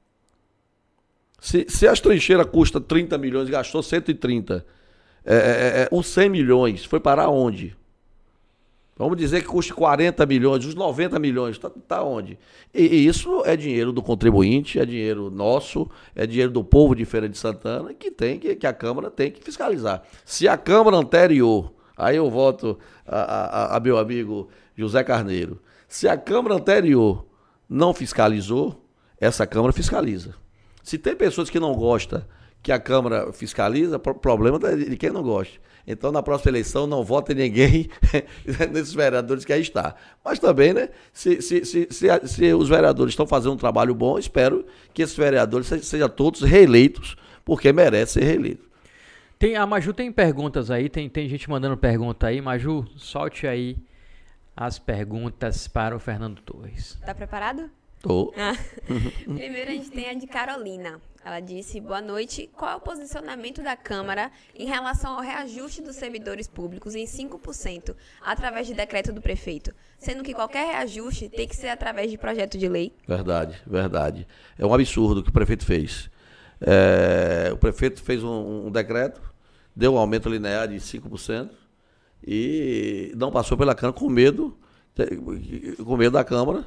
[1.40, 4.83] Se, se as trincheiras custam 30 milhões, gastou 130 é,
[5.26, 7.76] é, é, os 100 milhões, foi parar onde?
[8.96, 12.38] Vamos dizer que custe 40 milhões, os 90 milhões, está tá onde?
[12.74, 17.04] E, e, isso é dinheiro do contribuinte, é dinheiro nosso, é dinheiro do povo de
[17.04, 20.04] Feira de Santana, que tem que, que a Câmara tem que fiscalizar.
[20.24, 26.08] Se a Câmara anterior, aí eu volto a, a, a meu amigo José Carneiro, se
[26.08, 27.26] a Câmara anterior
[27.68, 28.80] não fiscalizou,
[29.20, 30.36] essa Câmara fiscaliza.
[30.84, 32.24] Se tem pessoas que não gostam
[32.64, 35.60] que a Câmara fiscaliza, problema de quem não gosta.
[35.86, 37.90] Então, na próxima eleição, não vote ninguém
[38.72, 39.94] nesses vereadores que aí está.
[40.24, 44.66] Mas também, né, se, se, se, se, os vereadores estão fazendo um trabalho bom, espero
[44.94, 48.66] que esses vereadores sejam, sejam todos reeleitos, porque merecem ser reeleitos.
[49.38, 52.40] Tem, a Maju tem perguntas aí, tem, tem gente mandando pergunta aí.
[52.40, 53.76] Maju, solte aí
[54.56, 56.98] as perguntas para o Fernando Torres.
[57.06, 57.70] Tá preparado?
[58.02, 58.34] Tô.
[59.26, 61.02] Primeiro a gente tem a de Carolina.
[61.26, 62.50] Ela disse: Boa noite.
[62.54, 67.96] Qual é o posicionamento da Câmara em relação ao reajuste dos servidores públicos em 5%,
[68.22, 69.74] através de decreto do prefeito?
[69.98, 72.94] Sendo que qualquer reajuste tem que ser através de projeto de lei?
[73.08, 74.28] Verdade, verdade.
[74.60, 76.10] É um absurdo o que o prefeito fez.
[76.60, 79.22] É, o prefeito fez um, um decreto,
[79.74, 81.50] deu um aumento linear de 5%
[82.26, 84.58] e não passou pela Câmara com medo,
[85.84, 86.66] com medo da Câmara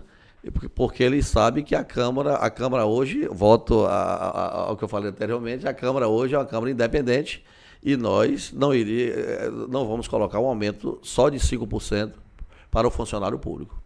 [0.74, 5.66] porque ele sabe que a Câmara, a Câmara hoje, volto ao que eu falei anteriormente,
[5.66, 7.44] a Câmara hoje é uma Câmara independente
[7.82, 12.12] e nós não, iria, eh, não vamos colocar um aumento só de 5%
[12.70, 13.80] para o funcionário público.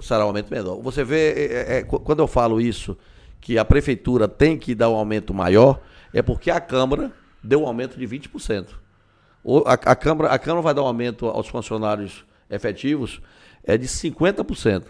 [0.00, 0.80] Será um aumento menor.
[0.80, 2.96] Você vê, é, é, quando eu falo isso,
[3.40, 5.80] que a Prefeitura tem que dar um aumento maior,
[6.14, 7.12] é porque a Câmara
[7.42, 8.68] deu um aumento de 20%.
[9.66, 13.20] A, a, Câmara, a Câmara vai dar um aumento aos funcionários efetivos
[13.64, 14.84] é de 50%.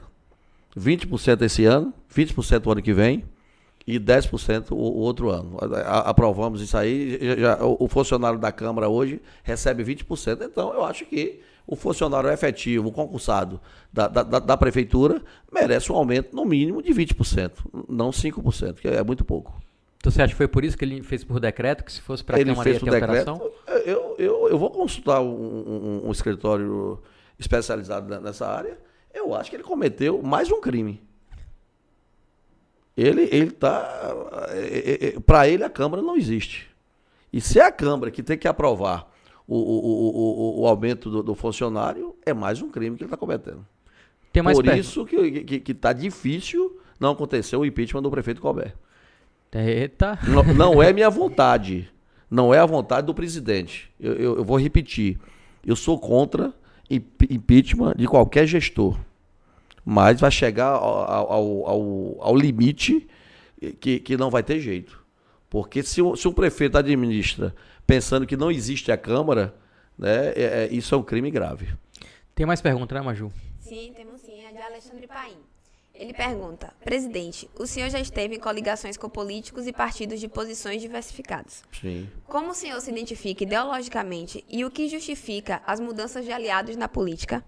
[0.76, 3.24] 20% esse ano, 20% o ano que vem
[3.86, 5.58] e 10% o, o outro ano.
[5.84, 7.18] A, aprovamos isso aí.
[7.20, 10.42] Já, já, o, o funcionário da Câmara hoje recebe 20%.
[10.42, 13.60] Então, eu acho que o funcionário efetivo, o concursado
[13.92, 17.52] da, da, da, Prefeitura, merece um aumento no mínimo de 20%,
[17.88, 19.60] não 5%, que é muito pouco.
[19.98, 22.24] Então você acha que foi por isso que ele fez por decreto, que se fosse
[22.24, 23.52] para a Câmara ia ter decreto, alteração?
[23.86, 27.00] Eu, eu, eu vou consultar um, um, um escritório
[27.38, 28.76] especializado nessa área
[29.14, 31.02] eu acho que ele cometeu mais um crime.
[32.96, 34.14] Ele ele tá
[34.50, 36.68] é, é, é para ele a Câmara não existe.
[37.32, 39.10] E se é a Câmara que tem que aprovar
[39.46, 43.16] o, o, o, o aumento do, do, funcionário, é mais um crime que ele está
[43.16, 43.66] cometendo.
[44.32, 44.78] Tem mais Por perto.
[44.78, 48.74] isso que está que, que tá difícil não acontecer o impeachment do prefeito Colbert.
[49.52, 50.18] Eita.
[50.26, 51.90] Não, não é minha vontade.
[52.30, 53.92] Não é a vontade do presidente.
[54.00, 55.18] Eu, eu, eu vou repetir.
[55.64, 56.54] Eu sou contra
[57.30, 58.98] impeachment de qualquer gestor.
[59.84, 63.08] Mas vai chegar ao, ao, ao, ao limite
[63.80, 65.02] que, que não vai ter jeito.
[65.50, 67.54] Porque se, se um prefeito administra
[67.86, 69.54] pensando que não existe a Câmara,
[69.98, 71.68] né, é, é, isso é um crime grave.
[72.34, 73.30] Tem mais perguntas, né, Maju?
[73.58, 74.42] Sim, temos sim.
[74.44, 75.36] É de Alexandre Paim.
[76.02, 80.82] Ele pergunta: Presidente, o senhor já esteve em coligações com políticos e partidos de posições
[80.82, 81.62] diversificadas.
[81.80, 82.08] Sim.
[82.24, 86.88] Como o senhor se identifica ideologicamente e o que justifica as mudanças de aliados na
[86.88, 87.44] política?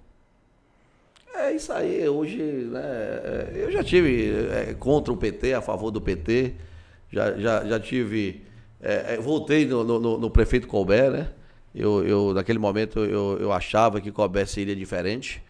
[1.34, 5.90] É isso aí, hoje, né, é, eu já tive é, contra o PT, a favor
[5.90, 6.54] do PT,
[7.10, 8.44] já, já, já tive,
[8.80, 11.32] é, é, voltei no, no, no, prefeito Colbert, né,
[11.74, 15.42] eu, eu naquele momento eu, eu achava que Colbert seria diferente,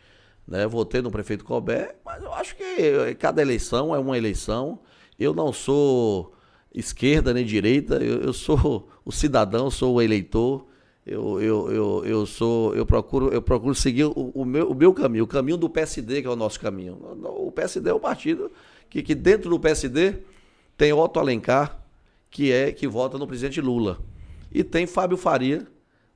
[0.47, 4.79] né, votei no prefeito Colbert, mas eu acho que cada eleição é uma eleição,
[5.19, 6.35] eu não sou
[6.75, 10.67] esquerda nem direita, eu, eu sou o cidadão, sou o eleitor,
[11.07, 14.93] eu, eu, eu, eu sou, eu procuro, eu procuro seguir o, o, meu, o meu
[14.93, 16.99] caminho, o caminho do PSD, que é o nosso caminho.
[17.23, 18.51] O PSD é um partido
[18.89, 20.15] que, que dentro do PSD
[20.79, 21.79] tem Otto Alencar,
[22.31, 23.99] que é que vota no presidente Lula.
[24.51, 25.67] E tem Fábio Faria,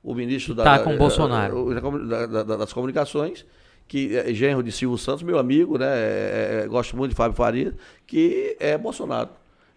[0.03, 1.75] o ministro da, tá com Bolsonaro.
[2.07, 3.45] Da, da, das comunicações,
[3.89, 5.87] que é genro de Silvio Santos, meu amigo, né?
[5.89, 7.73] É, gosto muito de Fábio Faria,
[8.05, 9.31] que é Bolsonaro.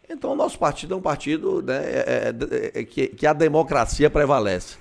[0.08, 4.76] Então, o nosso partido é um partido né, é, que, que a democracia prevalece.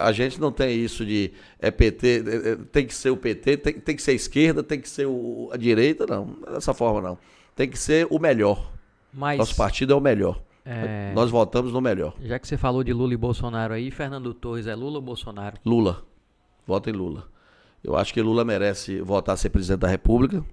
[0.00, 3.94] A gente não tem isso de é PT, tem que ser o PT, tem, tem
[3.94, 6.36] que ser a esquerda, tem que ser o, a direita, não.
[6.50, 7.18] Dessa forma, não.
[7.54, 8.72] Tem que ser o melhor.
[9.12, 10.40] Mas, Nosso partido é o melhor.
[10.64, 11.12] É...
[11.14, 12.14] Nós votamos no melhor.
[12.22, 15.58] Já que você falou de Lula e Bolsonaro aí, Fernando Torres é Lula ou Bolsonaro?
[15.66, 16.04] Lula.
[16.66, 17.32] Vota em Lula.
[17.82, 20.44] Eu acho que Lula merece votar a ser presidente da República.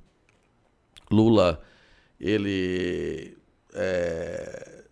[1.11, 1.61] Lula,
[2.19, 3.37] ele
[3.73, 4.83] é,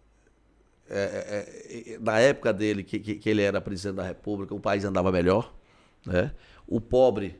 [0.89, 4.85] é, é, é, na época dele, que, que, ele era presidente da República, o país
[4.85, 5.53] andava melhor.
[6.05, 6.31] Né?
[6.67, 7.35] O pobre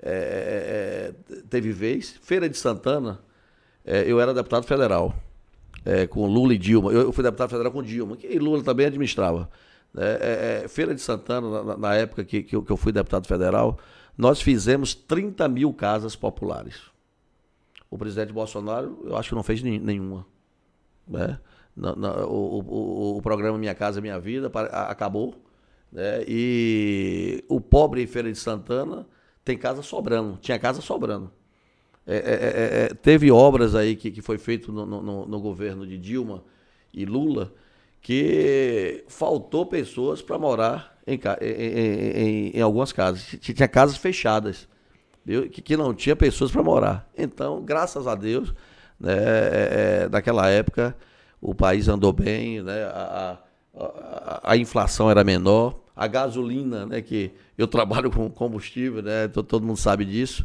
[0.00, 2.18] é, é teve vez.
[2.22, 3.20] Feira de Santana,
[3.84, 5.14] eu era deputado federal,
[6.10, 6.90] com Lula e Dilma.
[6.90, 9.48] Eu, eu, fui deputado federal com Dilma, que Lula também administrava.
[9.92, 10.66] Né?
[10.68, 13.78] Feira de Santana, na, na época que, que eu, que eu fui deputado federal,
[14.16, 16.80] nós fizemos 30 mil casas populares.
[17.90, 20.26] O presidente Bolsonaro, eu acho que não fez nenhuma.
[21.06, 21.38] Né?
[21.76, 25.34] o, o, o, programa Minha Casa Minha Vida acabou.
[25.92, 26.24] Né?
[26.26, 29.06] E o pobre Feira de Santana
[29.44, 31.30] tem casa sobrando, tinha casa sobrando.
[32.06, 35.86] É, é, é, é teve obras aí que, que foi feito no, no, no, governo
[35.86, 36.42] de Dilma
[36.94, 37.52] e Lula
[38.00, 43.36] que faltou pessoas para morar em, em, em, em, algumas casas.
[43.40, 44.68] Tinha casas fechadas,
[45.24, 45.48] viu?
[45.48, 47.08] Que, que não tinha pessoas para morar.
[47.16, 48.52] Então, graças a Deus,
[48.98, 50.96] né, é, é, naquela época,
[51.40, 52.84] o país andou bem, né?
[52.84, 53.38] a,
[53.78, 57.00] a, a inflação era menor, a gasolina, né?
[57.00, 59.28] que eu trabalho com combustível, né?
[59.28, 60.44] todo mundo sabe disso,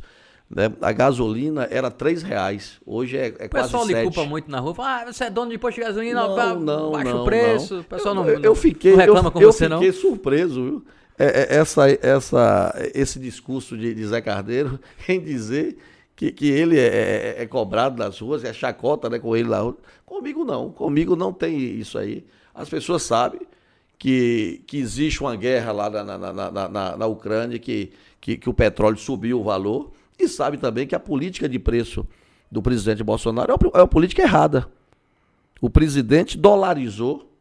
[0.53, 0.69] Né?
[0.81, 4.03] A gasolina era três reais, hoje é, é quase O pessoal lhe 7.
[4.03, 6.55] culpa muito na rua, fala, ah, você é dono de posto de gasolina, Não, ba-
[6.55, 7.81] não, baixa não, o preço, não.
[7.81, 9.77] o pessoal eu, não, eu fiquei, não reclama eu, com eu você, não?
[9.77, 10.85] fiquei surpreso, viu?
[11.17, 15.77] É, é, essa, essa, esse discurso de, de Zé Carneiro em dizer
[16.17, 19.73] que, que ele é, é- é cobrado nas ruas, é chacota né, com ele lá.
[20.05, 22.25] Comigo não, comigo não tem isso aí.
[22.53, 23.39] As pessoas sabem
[23.97, 28.35] que, que existe uma guerra lá na, na, na, na- na- na Ucrânia, que, que,
[28.35, 29.91] que o petróleo subiu o valor,
[30.23, 32.05] e sabe também que a política de preço
[32.51, 34.67] do presidente Bolsonaro é uma, é política errada.
[35.61, 37.31] O presidente dolarizou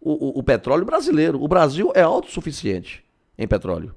[0.00, 1.42] o, o- o petróleo brasileiro.
[1.42, 3.04] O Brasil é autossuficiente
[3.36, 3.94] em petróleo.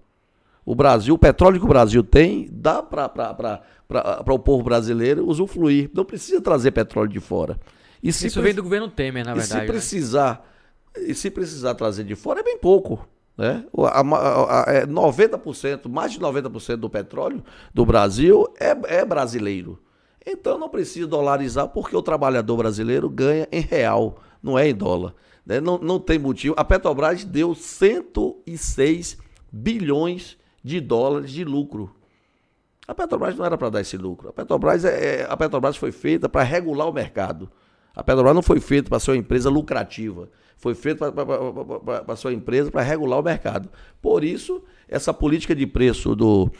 [0.65, 3.61] O Brasil, o petróleo que o Brasil tem, dá para
[4.27, 5.89] o povo brasileiro usufruir.
[5.93, 7.59] Não precisa trazer petróleo de fora.
[8.03, 9.61] E se Isso pre- vem do governo Temer, na e se verdade.
[9.61, 9.67] né?
[9.73, 10.47] precisar,
[10.97, 13.07] e se precisar trazer de fora, é bem pouco.
[13.37, 13.65] Né?
[13.77, 19.79] A- a- a- é 90%, mais de 90% do petróleo do Brasil é, é brasileiro.
[20.25, 25.15] Então não precisa dolarizar, porque o trabalhador brasileiro ganha em real, não é em dólar.
[25.43, 25.59] né?
[25.59, 26.53] Não, não tem motivo.
[26.57, 29.17] A Petrobras deu 106
[29.51, 31.95] bilhões de dólares de lucro.
[32.87, 34.29] A Petrobras não era para dar esse lucro.
[34.29, 37.49] A Petrobras, é, é- a Petrobras foi feita para regular o mercado.
[37.95, 40.29] A Petrobras não foi feita para ser uma empresa lucrativa.
[40.57, 43.69] Foi feita para ser uma empresa para regular o mercado.
[44.01, 46.51] Por isso, essa política de preço do,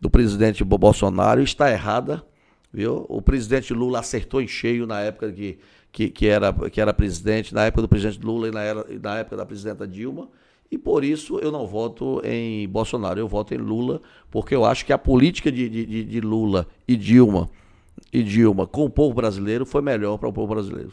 [0.00, 2.24] do presidente Bo- Bolsonaro está errada.
[2.72, 3.04] Viu?
[3.08, 5.58] O presidente Lula acertou em cheio na época que,
[5.92, 9.18] que, que, era, que era presidente, na época do presidente Lula e na, era, na
[9.18, 10.28] época da presidenta Dilma.
[10.70, 14.86] E por isso eu não voto em Bolsonaro, eu voto em Lula, porque eu acho
[14.86, 17.50] que a política de, de- de Lula e Dilma
[18.12, 20.92] e Dilma com o povo brasileiro foi melhor para o povo brasileiro.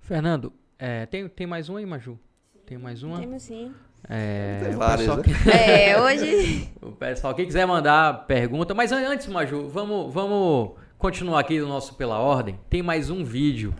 [0.00, 2.18] Fernando, é, tem, tem mais uma aí, Maju?
[2.66, 3.18] Tem mais uma?
[3.18, 3.72] Temos sim.
[4.08, 5.22] É, Tem o várias, né?
[5.22, 6.68] que- É, hoje.
[6.80, 11.68] O pessoal, quem quiser mandar pergunta, mas an- antes, Maju, vamos, vamos continuar aqui no
[11.68, 12.58] nosso Pela Ordem.
[12.70, 13.74] Tem mais um vídeo.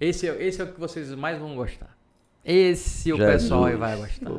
[0.00, 1.96] Esse, é- esse é o que vocês mais vão gostar.
[2.44, 3.32] Esse o Jesus.
[3.42, 4.30] pessoal aí vai gostar.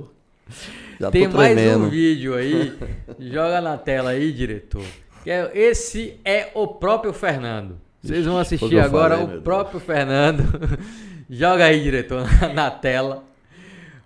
[0.99, 2.77] Já Tem tô mais um vídeo aí.
[3.19, 4.83] Joga na tela aí, diretor.
[5.23, 7.77] Que é- Esse é o próprio Fernando.
[8.03, 10.43] Vocês vão o assistir agora falei, o próprio Fernando.
[11.29, 13.23] Joga aí, diretor, na tela.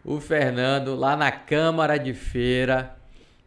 [0.05, 2.95] O Fernando lá na Câmara de Feira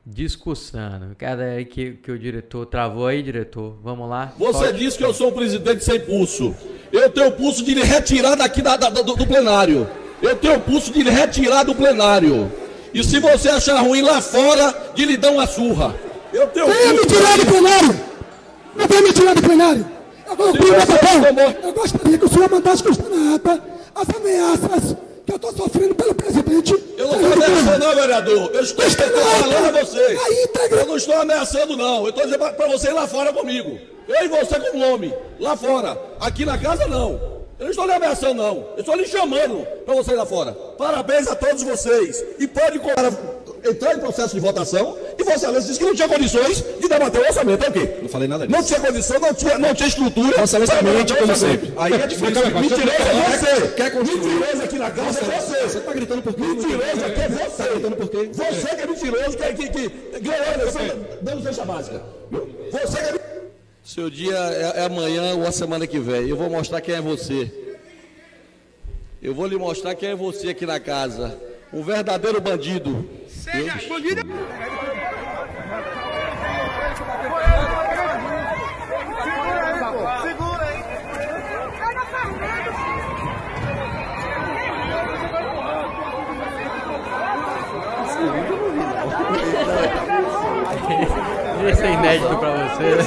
[0.05, 1.15] discussando.
[1.17, 3.79] Cadê aí que, que o diretor travou aí, diretor?
[3.83, 4.33] Vamos lá.
[4.39, 4.79] Você Solte.
[4.79, 6.55] disse que eu sou um presidente sem pulso.
[6.93, 9.89] Eu tenho pulso de lhe retirar daqui da- da- do, do plenário.
[10.21, 12.51] Eu tenho pulso de lhe retirar do plenário.
[12.93, 15.95] E se você achar ruim lá fora, de lhe dar uma surra.
[16.33, 18.01] Eu tenho Venha me tirar do plenário!
[18.77, 19.87] Não venha me tirar do plenário!
[20.29, 21.25] Eu, vou cumprir meu papel.
[21.27, 23.63] tomou- eu gostaria que o senhor mandasse constar na ata
[23.95, 26.73] as ameaças que eu estou sofrendo pelo presidente.
[26.97, 28.51] Eu não estou ameaçando, não, vereador.
[28.53, 29.99] Eu estou, falando a você.
[29.99, 30.81] A íntegra.
[30.81, 32.05] Eu não estou ameaçando, não.
[32.05, 33.79] Eu estou dizendo para você ir lá fora comigo.
[34.09, 35.15] Eu e você como homem.
[35.39, 36.01] Lá fora.
[36.21, 37.41] Aqui na casa, não.
[37.59, 38.69] Eu não estou lhe ameaçando, não.
[38.75, 40.53] Eu estou lhe chamando para você ir lá fora.
[40.79, 42.25] Parabéns a todos vocês.
[42.39, 42.81] E pode
[43.69, 44.97] entrar em processo de votação.
[45.31, 47.65] E Vossa disse que não tinha condições de debater o orçamento.
[47.65, 47.99] É o quê?
[48.03, 48.59] Não falei nada disso.
[48.59, 50.41] Não tinha condição, não tinha, não tinha estrutura.
[50.41, 51.73] Vossa Excelência mente, como sempre.
[51.77, 52.61] Aí é difícil.
[52.61, 53.69] Mentiroso é você.
[53.69, 55.63] Quer mentiroso aqui na casa é você.
[55.63, 56.41] Você tá gritando por quê?
[56.41, 57.63] Mentiroso aqui é você.
[57.63, 58.31] Tá gritando por quê?
[58.33, 60.83] Você que é mentiroso, que, que, que ganhou a eleição
[61.23, 62.03] dando cesta básica.
[62.73, 63.21] Você que é
[63.85, 66.29] Seu dia é, é amanhã ou a semana que vem.
[66.29, 67.53] Eu vou mostrar quem é você.
[69.23, 71.39] Eu vou lhe mostrar quem é você aqui na casa.
[71.73, 73.09] Um verdadeiro bandido.
[91.71, 92.97] Esse é inédito pra você.
[92.97, 93.03] né?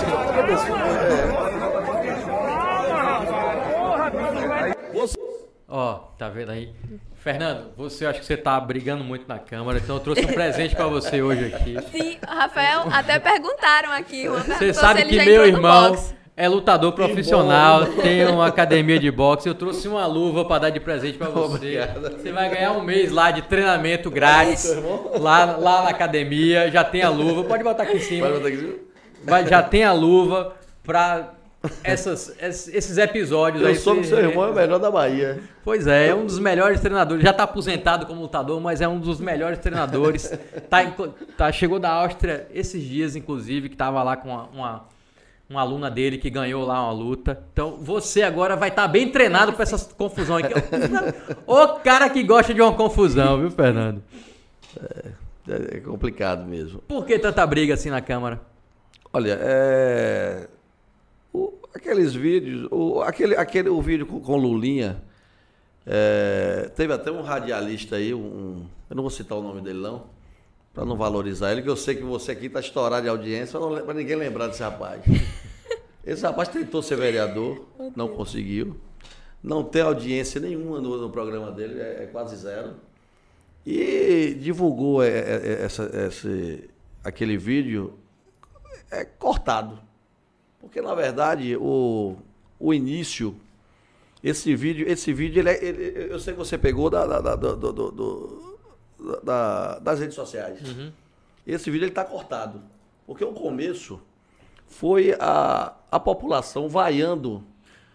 [5.68, 6.72] Ó, tá vendo aí?
[7.16, 10.76] Fernando, você acha que você tá brigando muito na Câmara, então eu trouxe um presente
[10.76, 11.78] pra você hoje aqui.
[11.92, 14.28] Sim, Rafael, até perguntaram aqui.
[14.28, 16.23] uma Você sabe que meu irmão boxe.
[16.36, 19.48] É lutador profissional, tem uma academia de boxe.
[19.48, 21.80] Eu trouxe uma luva pra dar de presente pra você.
[22.18, 24.66] Você vai ganhar um mês lá de treinamento grátis
[25.20, 26.72] lá, lá na academia.
[26.72, 28.28] Já tem a luva, pode botar aqui em cima.
[28.28, 28.82] Pode botar aqui.
[29.26, 31.34] Vai- já tem a luva pra
[31.84, 33.74] essas, esses episódios aí.
[33.76, 35.40] Eu soube que seu irmão é o melhor da Bahia.
[35.64, 37.24] Pois é, é um dos melhores treinadores.
[37.24, 40.30] Já está aposentado como lutador, mas é um dos melhores treinadores.
[40.70, 40.94] tá, em-
[41.38, 44.86] tá- chegou da Áustria esses dias, inclusive, que estava lá com uma, uma,
[45.54, 47.44] uma aluna dele que ganhou lá uma luta.
[47.54, 50.54] Então você agora vai estar bem treinado para essa confusão aqui.
[51.48, 54.02] O cara que gosta de uma confusão, viu, Fernando?
[55.48, 56.80] É, é complicado mesmo.
[56.88, 58.42] Por que tanta briga assim na Câmara?
[59.12, 60.48] Olha, é,
[61.32, 64.98] o- aqueles vídeos, o, aquele, aquele, o vídeo com, com Lulinha,
[65.86, 70.06] é, teve até um radialista aí, um, eu não vou citar o nome dele não,
[70.74, 73.94] para não valorizar ele, que eu sei que você aqui está estourado de audiência, para
[73.94, 75.04] ninguém lembrar desse rapaz.
[76.06, 78.76] Esse rapaz tentou ser vereador, não conseguiu.
[79.42, 82.76] Não tem audiência nenhuma no, no programa dele, é, é quase zero.
[83.66, 86.70] E divulgou é, é, é, essa, esse,
[87.04, 87.94] aquele vídeo
[88.92, 89.80] é, cortado.
[90.60, 92.16] Porque, na verdade, o,
[92.60, 93.36] o início,
[94.24, 97.36] esse vídeo, esse vídeo ele é- ele- eu sei que você pegou da, da- da-
[97.36, 100.60] do- do- do- da- das redes sociais.
[101.48, 102.62] Esse vídeo está cortado.
[103.06, 104.00] Porque o começo
[104.68, 107.44] foi a, a população vaiando.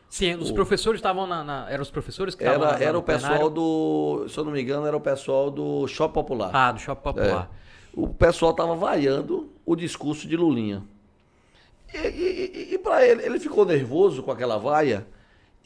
[0.08, 2.98] Sim, os O- professores estavam na, na- Eram os professores que estavam Era, na- era
[2.98, 3.50] o pessoal plenário?
[3.54, 4.26] do.
[4.28, 6.50] Se eu não me engano, era o pessoal do Shopping Popular.
[6.52, 7.50] Ah, do Shopping Popular.
[7.54, 7.58] É.
[7.94, 10.82] O pessoal estava vaiando o discurso de Lulinha.
[11.92, 15.06] E, e, e para ele, ele ficou nervoso com aquela vaia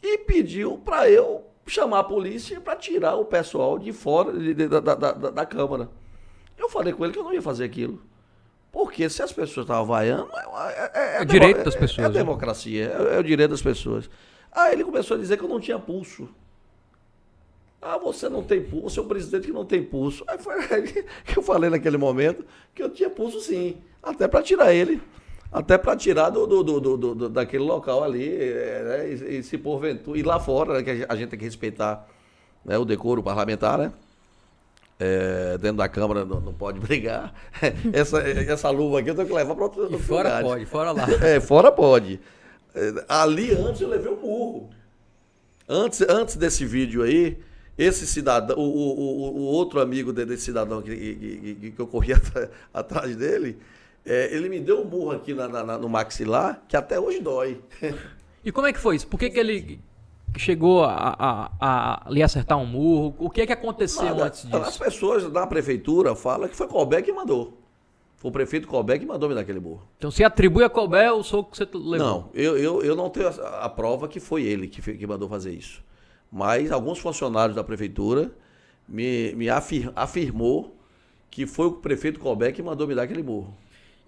[0.01, 4.79] e pediu para eu chamar a polícia para tirar o pessoal de fora de- da,
[4.79, 5.89] da, da, da Câmara.
[6.57, 8.01] Eu falei com ele que eu não ia fazer aquilo.
[8.73, 12.09] Porque se as pessoas estavam vaiando, é, é, É demo- direito das é- pessoas, É,
[12.09, 12.13] né?
[12.17, 14.09] democracia, é, é o direito das pessoas.
[14.51, 16.27] Aí ele começou a dizer que eu não tinha pulso.
[17.81, 20.23] Ah, você não tem pulso, você é um presidente que não tem pulso.
[20.27, 20.81] Aí foi aí
[21.25, 22.43] que eu falei naquele momento
[22.73, 25.01] que eu tinha pulso sim, até para tirar ele,
[25.51, 29.57] até para tirar do, do, do, do- daquele local ali, é, né, e, e se
[29.57, 32.07] porventura, e lá fora, né, que a gente- a gente tem que respeitar
[32.65, 33.93] né, o decoro parlamentar, né?
[34.99, 37.33] É, dentro da Câmara não, não pode brigar.
[37.91, 40.43] Essa, essa luva aqui eu tenho que levar para outro, E fora lugar.
[40.43, 41.07] pode, fora lá.
[41.25, 42.19] É, fora pode.
[42.75, 44.69] É, Ali antes eu levei um murro.
[45.67, 47.37] Antes, antes desse vídeo aí,
[47.77, 51.87] esse cidadão, o, o, o- outro amigo de- desse cidadão que, que, que- que eu
[51.87, 52.13] corri
[52.73, 53.57] atrás dele,
[54.05, 57.59] é, ele me deu um murro aqui na- na- no maxilar, que até hoje dói.
[58.45, 59.07] E como é que foi isso?
[59.07, 59.79] Por que, que ele
[60.41, 61.51] chegou a, a,
[62.05, 63.15] a lhe acertar um murro?
[63.19, 64.25] O que é que aconteceu Nada.
[64.25, 64.79] antes As disso?
[64.79, 67.57] pessoas da prefeitura falam que foi Colbert que mandou.
[68.17, 69.81] Foi o prefeito Colbert que mandou me dar aquele murro.
[69.97, 71.97] Então se atribui a Colbert o soco que você levou.
[71.97, 75.27] Não, eu, eu, eu não tenho a, a prova que foi ele que, que mandou
[75.27, 75.83] fazer isso.
[76.31, 78.31] Mas alguns funcionários da prefeitura
[78.87, 80.75] me, me afir- afirmou
[81.29, 83.53] que foi o prefeito Colbert que mandou me dar aquele murro.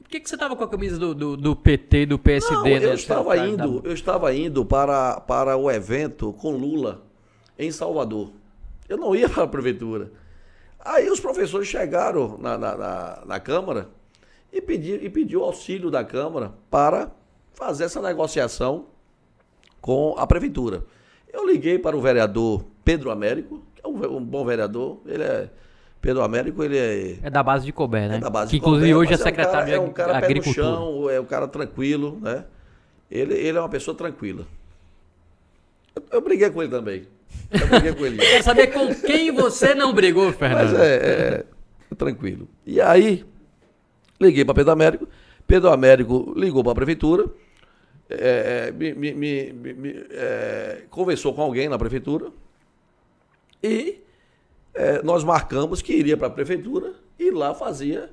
[0.05, 2.53] Por que, que você tava com a camisa do, do, do PT e do PSD?
[2.55, 2.85] Não, né?
[2.85, 7.03] eu estava indo, da- eu estava indo para, para o evento com Lula
[7.57, 8.29] em Salvador.
[8.87, 10.11] Eu não ia para a prefeitura.
[10.79, 13.89] Aí os professores chegaram na, na, na, na Câmara
[14.53, 17.11] e pediram e pediu auxílio da Câmara para
[17.55, 18.85] fazer essa negociação
[19.81, 20.85] com a prefeitura.
[21.33, 25.01] Eu liguei para o vereador Pedro Américo, que é um, um bom vereador.
[25.07, 25.49] Ele é
[26.05, 28.15] Pedro Américo, ele é É da base de Colbert, né?
[28.17, 29.87] é da base que de inclusive Colbert, hoje é mas um cara- secretário é um
[29.87, 32.45] de cara pé no chão, é um cara tranquilo, né?
[33.09, 34.45] Ele, ele é uma pessoa tranquila.
[35.95, 37.07] Eu, eu briguei com ele também.
[37.51, 38.17] Eu briguei com ele.
[38.21, 40.77] Quero saber com quem você não brigou, Mas Fernando.
[40.79, 41.45] é, é-
[41.91, 42.47] é tranquilo.
[42.65, 43.25] E aí,
[44.21, 45.07] liguei para Pedro Américo.
[45.47, 47.25] Pedro Américo ligou para a prefeitura.
[48.09, 52.27] é, é, me, me- me- me- me, é, conversou com alguém na prefeitura.
[53.63, 53.99] E
[54.75, 58.09] é, nós marcamos que iria para a prefeitura e lá fazia.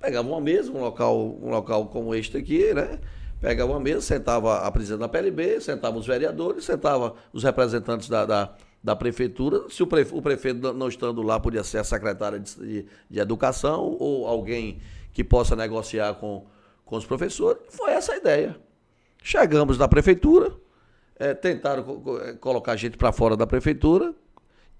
[0.00, 2.98] Pegava uma mesa, um local, um local como este aqui, né?
[3.40, 8.24] Pegava uma mesa, sentava a presidente da PLB, sentava os vereadores, sentava os representantes da,
[8.24, 9.62] da, da prefeitura.
[9.70, 14.26] Se o, o prefeito não- estando lá, podia ser a secretária de, de, educação ou
[14.26, 14.78] alguém
[15.12, 16.46] que possa negociar com,
[16.84, 17.60] com os professores.
[17.70, 18.56] Foi essa a ideia.
[19.22, 20.52] Chegamos na prefeitura,
[21.18, 24.14] eh, tentaram co- co- colocar a gente para fora da prefeitura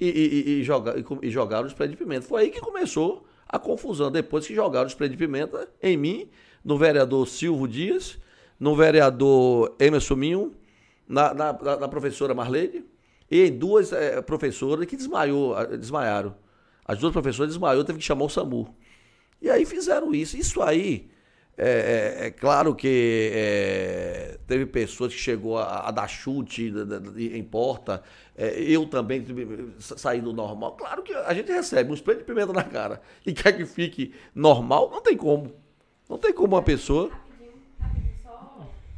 [0.01, 2.23] e, e, e, joga- e e jogaram os spray de pimenta.
[2.27, 6.29] Foi aí que começou a confusão, depois que jogaram os spray de pimenta em mim,
[6.65, 8.19] no vereador Silvio Dias,
[8.59, 10.55] no vereador Emerson Minho,
[11.09, 12.85] na, na, na- professora Marlene
[13.31, 16.35] e em duas eh, professoras que desmaiou, desmaiaram.
[16.85, 18.75] As duas professoras desmaiou, teve que chamar o SAMU.
[19.41, 20.37] E aí fizeram isso.
[20.37, 21.09] Isso aí,
[21.63, 26.85] é, é- é claro que é, teve pessoas que chegou a, a dar chute da-
[26.85, 28.03] da- da- em porta.
[28.37, 29.25] É, eu também
[29.79, 30.73] saí do normal.
[30.73, 34.15] Claro que a gente recebe um spray de pimenta na cara e quer que fique
[34.35, 35.53] normal, não tem como.
[36.09, 37.11] Não tem como uma pessoa.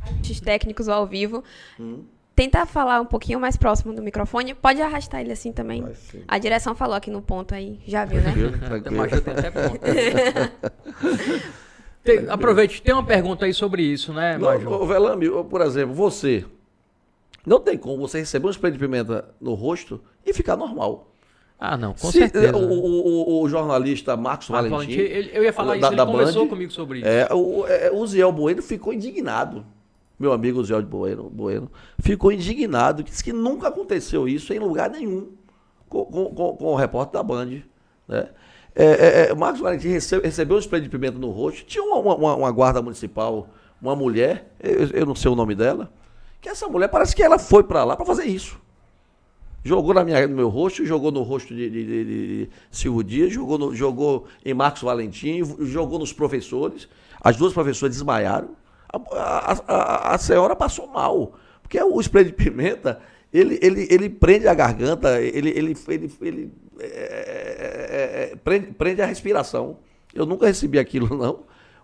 [0.04, 1.42] Ajustes técnicos ao vivo.
[1.78, 2.04] Hum.
[2.34, 4.54] Tentar falar um pouquinho mais próximo do microfone.
[4.54, 5.84] Pode arrastar ele assim também.
[6.26, 7.78] A direção falou aqui no ponto aí.
[7.86, 8.32] Já viu, né?
[8.32, 9.38] Tranquilo, Tem tranquilo.
[9.38, 9.80] até ponto.
[12.04, 14.86] Tem- aproveite, tem uma pergunta aí sobre isso, né, Major?
[14.86, 16.44] Velame, por exemplo, você.
[17.46, 21.08] Não tem como você receber um spray de pimenta no rosto e ficar normal.
[21.58, 22.56] Ah, não, com Se- certeza.
[22.56, 24.74] O, o- o- jornalista Marcos Ah, Valentim.
[24.74, 27.06] Valentim, ele- eu ia falar da- isso, ele da conversou Band, comigo sobre isso.
[27.08, 29.64] É, o, é, o Ziel Bueno ficou indignado.
[30.18, 35.30] Meu amigo Ziel Bueno, bueno ficou indignado, disse que nunca aconteceu isso em lugar nenhum
[35.88, 37.62] com, com- com- com o repórter da Band.
[38.08, 38.28] Né?
[38.74, 41.64] É, é, é, Marcos Valentim rece- recebeu um spray de pimenta no rosto.
[41.66, 43.48] Tinha uma, uma- uma guarda municipal,
[43.80, 45.92] uma mulher, eu, eu não sei o nome dela,
[46.40, 48.60] que essa mulher parece que ela foi pra lá pra fazer isso.
[49.64, 53.32] Jogou na minha, no meu rosto, jogou no rosto de, de, de- de Silvio Dias,
[53.32, 56.88] jogou, no- jogou em Marcos Valentim, jogou nos professores.
[57.20, 58.50] As duas professoras desmaiaram.
[58.92, 61.34] A, a, a- a senhora passou mal.
[61.62, 63.00] Porque o spray de pimenta,
[63.32, 67.51] ele, ele, ele prende a garganta, ele, ele, ele, ele é,
[68.02, 69.78] é, prende, prende a respiração.
[70.14, 71.40] Eu nunca recebi aquilo, não.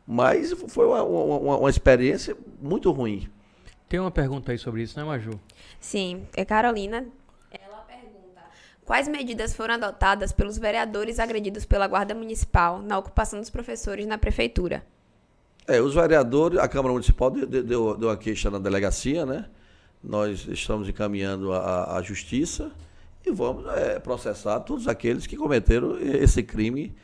[0.07, 3.29] Mas foi uma, uma, uma experiência muito ruim.
[3.89, 5.39] Tem uma pergunta aí sobre isso, né, Maju?
[5.81, 7.07] Sim, é Carolina.
[7.51, 8.43] Ela pergunta:
[8.85, 14.19] Quais medidas foram adotadas pelos vereadores agredidos pela Guarda Municipal na ocupação dos professores na
[14.19, 14.83] prefeitura?
[15.66, 19.47] É, os vereadores, a Câmara Municipal deu, deu- deu, deu a queixa na delegacia, né?
[20.03, 22.71] Nós estamos encaminhando a, a justiça
[23.29, 26.95] e vamos é, processar todos aqueles que cometeram esse crime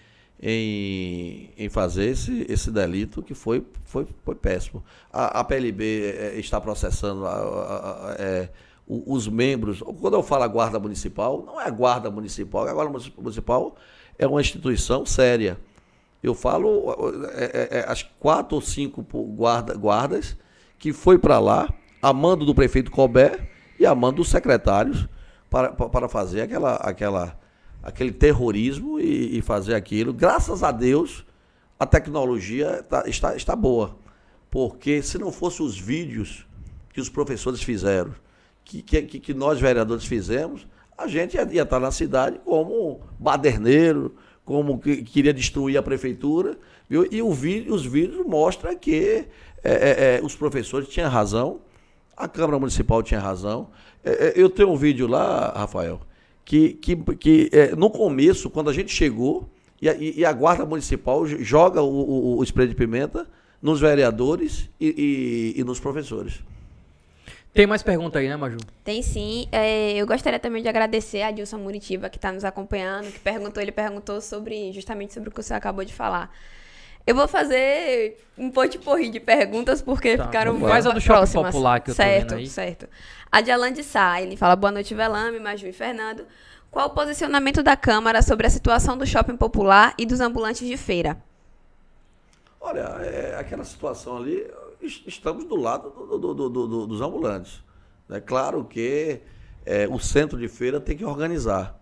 [0.43, 4.83] em, em fazer esse, esse delito que foi, foi, foi péssimo.
[5.12, 8.49] A, a PLB é, está processando a- a- a- é,
[8.87, 9.81] os membros.
[10.01, 13.77] Quando eu falo a Guarda Municipal, não é a Guarda Municipal, a Guarda Municipal
[14.18, 15.59] é uma instituição séria.
[16.22, 16.93] Eu falo
[17.35, 20.37] é, é, é, as quatro ou cinco guarda, guardas
[20.79, 21.72] que foi para lá,
[22.03, 23.41] a mando do prefeito Colbert
[23.81, 25.07] e a mando dos secretários
[25.55, 27.38] para, pa- para fazer aquela, aquela,
[27.80, 30.12] aquele terrorismo e, e fazer aquilo.
[30.12, 31.24] Graças a Deus,
[31.78, 33.96] a tecnologia tá- está, está boa.
[34.50, 36.44] Porque se não fosse os vídeos
[36.92, 38.12] que os professores fizeram,
[38.64, 40.66] que, que, que- nós vereadores fizemos,
[40.98, 44.12] a gente ia, ia estar na cidade como baderneiro,
[44.44, 46.59] como que queria destruir a prefeitura.
[46.90, 47.07] viu?
[47.12, 49.24] E vídeo, os vídeos mostram que
[49.62, 51.61] é, é, é, os professores tinham razão,
[52.17, 53.69] a Câmara Municipal tinha razão.
[54.05, 56.01] É, é, eu tenho um vídeo lá, Rafael,
[56.45, 59.49] que, que, que é, no começo, quando a gente chegou,
[59.81, 63.27] e a, e- a Guarda Municipal joga o, o, o spray de pimenta
[63.61, 66.41] nos vereadores e, e- e nos professores.
[67.53, 68.59] Tem mais pergunta aí, né, Maju?
[68.83, 69.47] Tem sim.
[69.53, 73.62] É, eu gostaria também de agradecer a Dilson Muritiba, que está nos acompanhando, que perguntou,
[73.62, 76.35] ele perguntou sobre justamente sobre o que você acabou de falar.
[77.07, 80.57] Eu vou fazer um porri de perguntas, porque Tá, ficaram a
[80.94, 81.46] do Shopping próximas.
[81.55, 82.46] Popular que eu tô certo, vendo aí.
[82.48, 82.88] Certo,
[83.30, 86.24] A de Alan de Sá, ele fala, boa noite, Velame, Maju e Fernando.
[86.70, 90.76] Qual o posicionamento da Câmara sobre a situação do Shopping Popular e dos ambulantes de
[90.76, 91.22] feira?
[92.61, 94.46] Olha, é, aquela situação ali,
[94.80, 97.62] es- estamos do lado do- do- do- do- do- dos ambulantes.
[98.11, 99.20] É claro que
[99.66, 101.78] é, o centro de feira tem que organizar,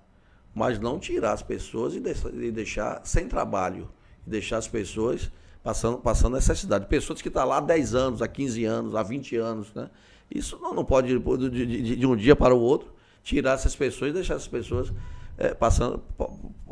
[0.55, 2.03] mas não tirar as pessoas e,
[2.35, 3.89] e deixar sem trabalho,
[4.27, 5.31] e deixar as pessoas
[5.63, 6.87] passando, passando necessidade.
[6.87, 9.73] Pessoas que estão lá há 10 anos, há 15 anos, há 20 anos.
[9.75, 9.89] Né?
[10.31, 12.93] Isso não, não pode, de, de- de- um dia para o outro,
[13.23, 14.93] tirar essas pessoas e deixar essas pessoas
[15.39, 16.03] é, passando,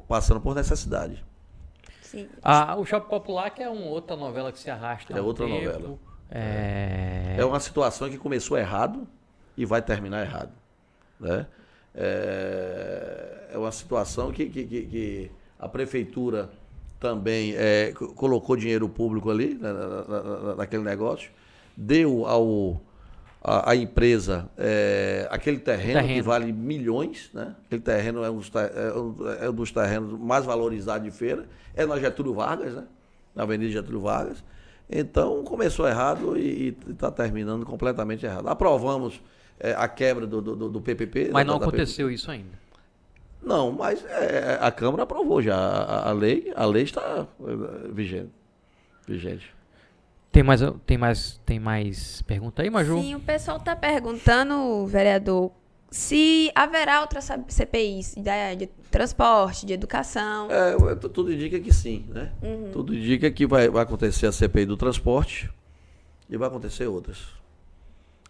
[0.09, 1.25] passando por necessidade.
[2.03, 2.29] Sim.
[2.43, 5.17] Ah, o Shopping Popular, que é uma outra novela que se arrasta.
[5.17, 5.65] É um outra tempo.
[5.65, 5.99] novela.
[6.29, 7.37] É...
[7.39, 9.07] É uma situação que começou errado
[9.57, 10.51] e vai terminar errado.
[11.21, 11.47] Né?
[11.95, 16.51] É, é uma situação que, que, que- que a prefeitura
[17.01, 21.31] também é, co- colocou dinheiro público ali, né, na- na- na- naquele negócio,
[21.77, 22.81] deu ao,
[23.43, 26.25] a, a empresa é, aquele terreno, que Terreno.
[26.25, 27.55] vale milhões, né?
[27.65, 31.47] aquele terreno é um, dos é um- é um dos terrenos mais valorizados de feira,
[31.75, 32.85] é na Getúlio Vargas, né?
[33.35, 34.45] na Avenida Getúlio Vargas.
[34.93, 38.49] Então começou errado e está terminando completamente errado.
[38.49, 39.23] Aprovamos
[39.59, 41.31] é, a quebra do, do, do PPP.
[41.33, 41.83] Mas da- não da PPP.
[41.83, 42.60] aconteceu isso ainda.
[43.43, 45.57] Não, mas é, a Câmara aprovou já.
[45.57, 48.31] A, a lei, a lei está é, vigente.
[49.07, 49.55] vigente.
[50.31, 53.01] Tem mais, tem mais, tem mais pergunta aí, Maju?
[53.01, 55.51] Sim, o pessoal está perguntando, vereador,
[55.91, 58.15] se haverá outras CPIs
[58.57, 60.49] de transporte, de educação.
[60.51, 62.31] É, tu- tudo indica que sim, né?
[62.73, 65.51] Tudo indica que vai, vai acontecer a CPI do transporte
[66.29, 67.40] e vai acontecer outras.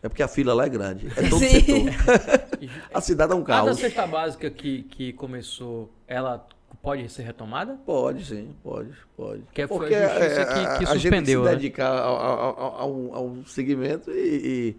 [0.03, 1.07] É porque a fila lá é grande.
[1.16, 1.48] É todo Sim.
[1.48, 2.70] setor.
[2.94, 3.78] a cidade é um A da caos.
[3.78, 6.46] cesta básica que, que começou, ela
[6.82, 7.74] pode ser retomada?
[7.84, 9.42] Pode, sim, pode, pode.
[9.53, 11.57] Que foi a Porque justiça é, que- a- que a gente suspendeu, tem né?
[11.57, 14.76] que se dedicar a, a- a- a um, a um segmento e,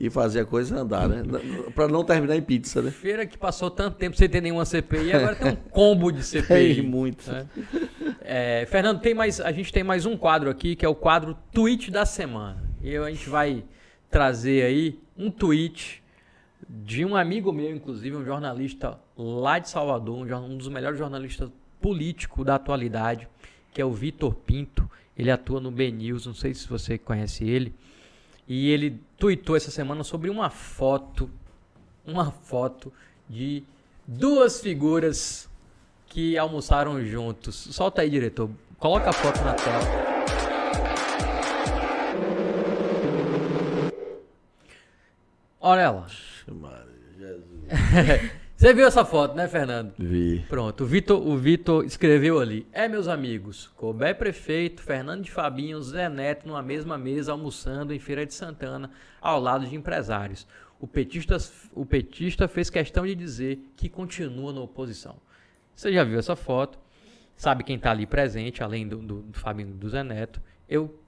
[0.00, 1.22] e, e fazer a coisa andar, né?
[1.74, 2.92] Para não terminar em pizza, né?
[2.92, 6.78] Feira que passou tanto tempo sem ter nenhuma CPI, agora tem um combo de CPI.
[6.78, 7.28] É, muito.
[7.32, 7.46] né?
[8.20, 11.36] É, Fernando, tem mais, a gente tem mais um quadro aqui, que é o quadro
[11.52, 12.62] Tweet da Semana.
[12.80, 13.64] E a gente vai
[14.12, 16.02] trazer aí um tweet
[16.68, 21.50] de um amigo meu, inclusive, um jornalista lá de Salvador, um, dos melhores jornalistas
[21.80, 23.26] políticos da atualidade,
[23.72, 24.88] que é o Vitor Pinto.
[25.16, 27.74] Ele atua no B News, não sei se você conhece ele.
[28.46, 31.30] E ele tuitou essa semana sobre uma foto,
[32.06, 32.92] uma foto
[33.28, 33.64] de
[34.06, 35.48] duas figuras
[36.06, 37.54] que almoçaram juntos.
[37.54, 38.50] Solta aí, diretor.
[38.78, 40.11] Coloca a foto na tela.
[45.64, 46.04] Olha
[47.16, 47.46] Jesus.
[48.56, 49.92] Você viu essa foto, né, Fernando?
[49.96, 50.44] Vi.
[50.48, 52.66] Pronto, o Vitor, o Vitor escreveu ali.
[52.72, 58.00] É, meus amigos, Colbé Prefeito, Fernando de Fabinho, Zé Neto numa mesma mesa almoçando em
[58.00, 58.90] Feira de Santana,
[59.20, 60.48] ao lado de empresários.
[60.80, 61.36] O petista,
[61.72, 65.16] o petista fez questão de dizer que continua na oposição.
[65.76, 66.76] Você já viu essa foto,
[67.36, 70.42] sabe quem está ali presente, além do, do, do Fabinho do Zé Neto.
[70.68, 71.01] Eu,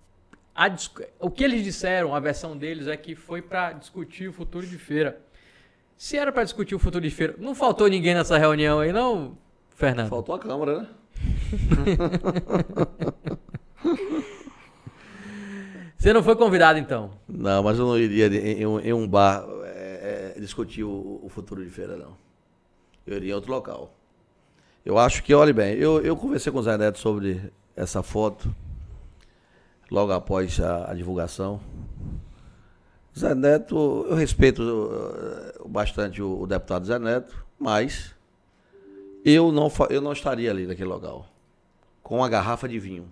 [1.18, 4.78] o que eles disseram, a versão deles, é que foi para discutir o futuro de
[4.78, 5.20] feira.
[5.96, 9.36] Se era para discutir o futuro de feira, não faltou ninguém nessa reunião aí, não,
[9.70, 10.08] Fernando?
[10.08, 10.88] Faltou a Câmara, né?
[15.96, 17.12] Você não foi convidado, então?
[17.26, 21.64] Não, mas eu não iria em, um- um bar é, é, discutir o, o futuro
[21.64, 22.14] de feira, não.
[23.06, 23.94] Eu iria em outro local.
[24.84, 27.40] Eu acho que, olhe bem, eu, eu conversei com o Zé Neto sobre
[27.74, 28.54] essa foto,
[29.90, 31.60] logo após a, a divulgação.
[33.16, 34.62] Zé Neto, eu respeito
[34.92, 38.12] eh, bastante o, o deputado Zé Neto, mas
[39.24, 41.26] eu não, eu não estaria ali naquele local
[42.02, 43.06] com uma garrafa de vinho.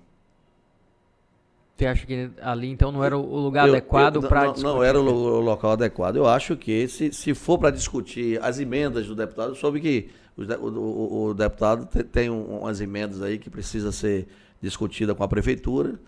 [1.77, 4.99] Você acha que ali, então, não era o lugar Eu- adequado para não, não era
[5.01, 6.17] o, lo- o local adequado.
[6.17, 10.11] Eu acho que se, se for para discutir as emendas do deputado, eu soube que
[10.37, 14.29] o, o- o deputado te- tem um- umas emendas aí que precisa ser
[14.61, 15.99] discutida com a prefeitura.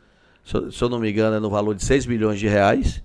[0.44, 3.02] Se, eu- não me engano, é no valor de 6 milhões de reais.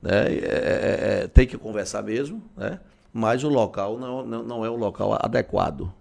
[0.00, 0.32] Né?
[0.34, 2.80] E, é- é- é- tem que conversar mesmo, né?
[3.12, 5.92] mas o local não, não, não é o local adequado.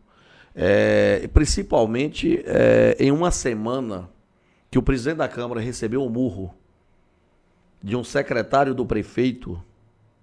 [0.56, 4.10] É, principalmente é, em uma semana
[4.70, 6.54] que o presidente da Câmara recebeu um murro
[7.82, 9.62] de um secretário do prefeito,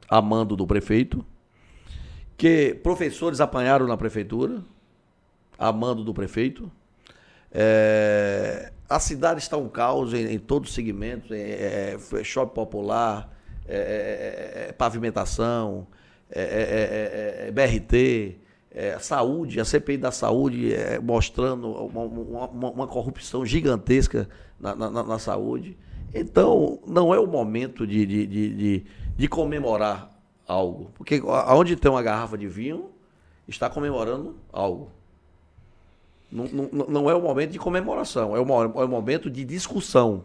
[0.08, 1.24] a mando do prefeito,
[2.36, 4.62] que professores apanharam na prefeitura,
[5.58, 6.70] a mando do prefeito.
[7.52, 13.32] É, a cidade está um caos em, em todos os segmentos, é, é, shopping popular,
[13.66, 15.86] é, é, pavimentação,
[16.30, 18.36] é, é, é, BRT,
[18.70, 20.72] é, saúde, a CPI da saúde
[21.02, 24.28] mostrando uma, uma- uma- corrupção gigantesca
[24.60, 25.76] na, na- na- saúde.
[26.14, 28.86] Então, não é o momento de, de, de, de-
[29.16, 30.90] de comemorar algo.
[30.94, 32.90] Porque aonde tem uma garrafa de vinho,
[33.46, 34.90] está comemorando algo.
[36.30, 36.44] Não,
[36.88, 40.24] não, é o momento de comemoração, é o, é o momento de discussão.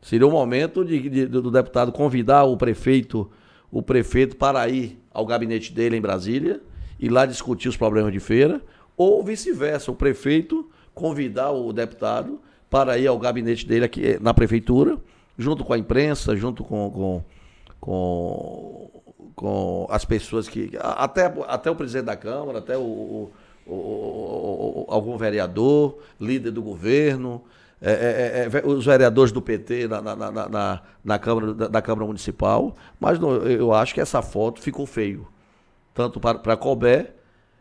[0.00, 3.28] Seria o momento de, de- do deputado convidar o prefeito,
[3.70, 6.60] o prefeito para ir ao gabinete dele em Brasília
[7.00, 8.60] e lá discutir os problemas de feira,
[8.96, 12.38] ou vice-versa, o prefeito convidar o deputado
[12.70, 14.98] para ir ao gabinete dele aqui eh, na prefeitura,
[15.36, 17.24] junto com a imprensa, junto com, com,
[17.80, 18.90] com,
[19.34, 20.70] com as pessoas que.
[20.78, 23.30] Até, até o presidente da Câmara, até o, o-
[23.66, 27.42] algum vereador, líder do governo,
[27.80, 31.82] é, é, é, ve- os vereadores do PT na, na, na, na- na Câmara, da,
[31.82, 35.26] Câmara Municipal, mas não, eu acho que essa foto ficou feio,
[35.92, 37.10] tanto para, para Colbert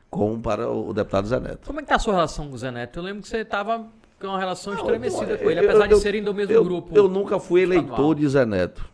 [0.09, 1.65] como para o deputado Zé Neto.
[1.67, 2.99] Como é que tá a sua relação com o Zé Neto?
[2.99, 3.85] Eu lembro que você estava
[4.19, 6.63] com uma relação estremecida Eu- com ele, eu- apesar eu- de serem do mesmo eu-
[6.63, 6.95] grupo.
[6.95, 8.15] Eu nunca fui eleitor estadual.
[8.15, 8.85] de Zé Neto.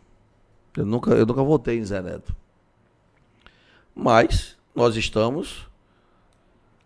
[0.76, 2.34] Eu nunca, eu nunca votei em Zé Neto.
[3.94, 5.68] Mas nós estamos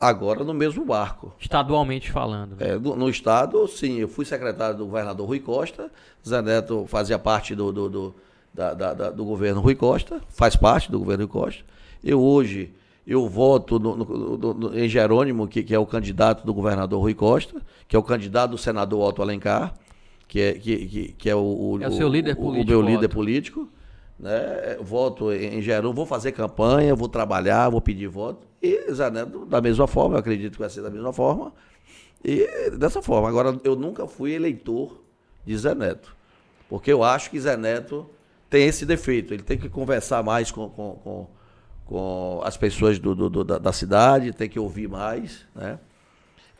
[0.09, 1.33] agora no mesmo barco.
[1.41, 2.57] Estadualmente falando.
[2.57, 2.71] né?
[2.71, 5.91] É, no, no estado, sim, eu fui secretário do governador Rui Costa,
[6.27, 8.15] Zé Neto fazia parte do, do, do,
[8.53, 11.63] da- da- da- do governo Rui Costa, faz parte do governo Rui Costa.
[12.03, 12.71] Eu hoje,
[13.07, 17.61] eu voto no- no- em Jerônimo, que, que é o candidato do governador Rui Costa,
[17.89, 19.75] que é o candidato do senador Otto Alencar,
[20.29, 22.77] que é, que, que, que é o, o, É o seu líder o- político, O
[22.77, 23.15] meu líder Otto.
[23.15, 23.69] político.
[24.19, 24.77] Né?
[24.81, 28.47] Voto em Jerônimo, vou fazer campanha, vou trabalhar, vou pedir voto.
[28.63, 31.53] E Zé Neto, da mesma forma, eu acredito que vai ser da mesma forma.
[32.25, 33.29] E dessa forma.
[33.29, 35.03] Agora, eu nunca fui eleitor
[35.45, 36.15] de Zé Neto.
[36.69, 38.07] Porque eu acho que Zé Neto
[38.49, 39.35] tem esse defeito.
[39.35, 41.27] Ele tem que conversar mais com, com, com,
[41.85, 45.45] com as pessoas do, do- do- da, da cidade, tem que ouvir mais.
[45.55, 45.79] Né?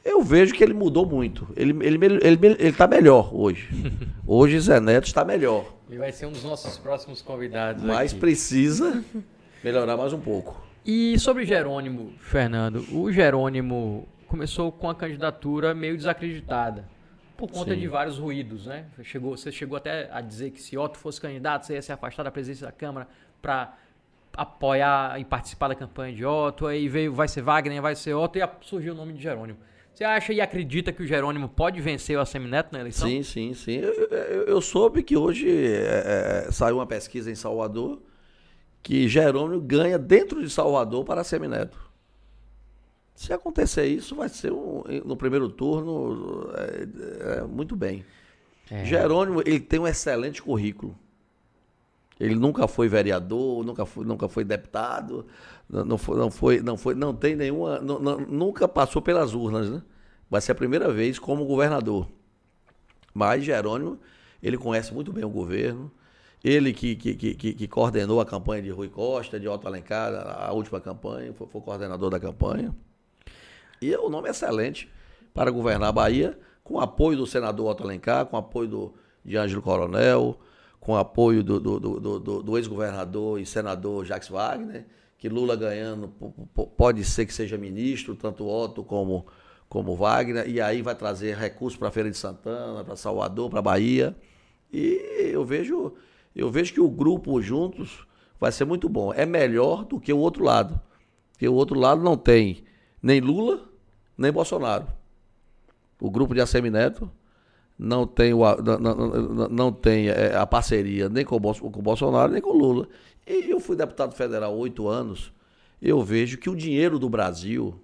[0.05, 1.49] Eu vejo que ele mudou muito.
[1.57, 3.69] Ele está ele, ele, ele, tá melhor hoje.
[4.27, 5.75] Hoje Zé Neto está melhor.
[5.89, 7.83] Ele vai ser um dos nossos próximos convidados.
[7.83, 8.21] Mas aqui.
[8.21, 9.03] precisa
[9.63, 10.63] melhorar mais um pouco.
[10.85, 16.85] E sobre Jerônimo, Fernando, o Jerônimo começou com a candidatura meio desacreditada.
[17.37, 17.81] Por conta Sim.
[17.81, 18.85] de vários ruídos, né?
[19.03, 22.23] Chegou, você chegou até a dizer que se Otto fosse candidato, você ia se afastar
[22.23, 23.09] da presidência da Câmara
[23.41, 23.75] para
[24.37, 28.39] apoiar e participar da campanha de Otto, aí veio, vai ser Wagner, vai ser Otto,
[28.39, 29.59] e surgiu o nome de Jerônimo.
[29.95, 33.09] Você acha e acredita que o Jerônimo pode vencer o Assemineto na eleição?
[33.09, 33.77] Sim, sim, sim.
[33.77, 38.03] Eu, eu, eu soube que hoje é, é, saiu uma pesquisa em Salvador
[38.83, 41.79] que Jerônimo ganha dentro de Salvador para Semineto.
[43.15, 48.05] Se acontecer isso, vai ser um, no primeiro turno é, é, muito bem.
[48.69, 48.85] É.
[48.85, 50.99] Jerônimo ele tem um excelente currículo.
[52.19, 55.27] Ele nunca foi vereador, nunca foi, nunca foi deputado,
[55.69, 59.83] não foi, não foi, não foi, não tem nenhuma, não, nunca passou pelas urnas, né?
[60.31, 62.09] Vai ser a primeira vez como governador.
[63.13, 63.99] Mas Jerônimo,
[64.43, 65.91] ele conhece muito bem o governo.
[66.43, 70.53] Ele que, que, que, que coordenou a campanha de Rui Costa, de Otto Alencar, a
[70.53, 72.75] última campanha, foi, foi coordenador da campanha.
[73.81, 74.91] E o nome é excelente
[75.33, 78.95] para governar a Bahia, com apoio do senador Otto Alencar, com apoio do,
[79.25, 80.39] de Ângelo Coronel,
[80.81, 84.87] com apoio do, do, do, do, do ex-governador e senador Jacques Wagner,
[85.25, 86.09] que Lula ganhando
[86.77, 89.25] pode ser que seja ministro, tanto Otto como,
[89.71, 93.63] como Wagner, e aí vai trazer recursos para a Feira de Santana, para Salvador, para
[93.63, 94.15] Bahia.
[94.71, 95.95] E eu vejo,
[96.37, 98.07] eu vejo que o grupo juntos
[98.39, 99.15] vai ser muito bom.
[99.15, 100.79] É melhor do que o outro lado.
[101.33, 102.63] Porque o outro lado não tem
[103.03, 103.67] nem Lula,
[104.19, 104.89] nem Bolsonaro.
[105.99, 107.11] O grupo de Assemineto
[107.79, 111.83] não tem, o, não, não, não tem é, a parceria nem com o, com o
[111.83, 112.89] Bolsonaro, nem com o Lula.
[113.27, 115.33] E eu fui deputado federal oito anos,
[115.81, 117.75] eu vejo que o dinheiro do Brasil,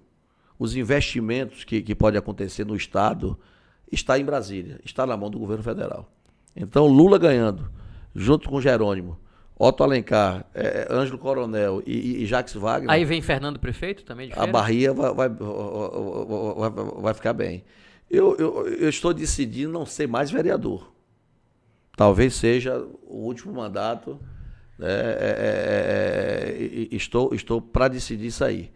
[0.57, 3.37] os investimentos que, que pode acontecer no Estado,
[3.91, 6.09] está em Brasília, está na mão do governo federal.
[6.55, 7.71] Então, Lula ganhando,
[8.15, 9.17] junto com Jerônimo,
[9.57, 12.89] Otto Alencar, é, Ângelo Coronel e, e, Jacques Wagner.
[12.89, 16.69] Aí vem Fernando Prefeito também de A Bahia vai, vai, vai,
[16.99, 17.63] vai ficar bem.
[18.11, 20.91] Eu, eu, eu estou decidindo não ser mais vereador.
[21.95, 24.19] Talvez seja o último mandato.
[24.77, 24.89] Né?
[24.89, 28.69] É, é, é, é estou estou para decidir isso aí.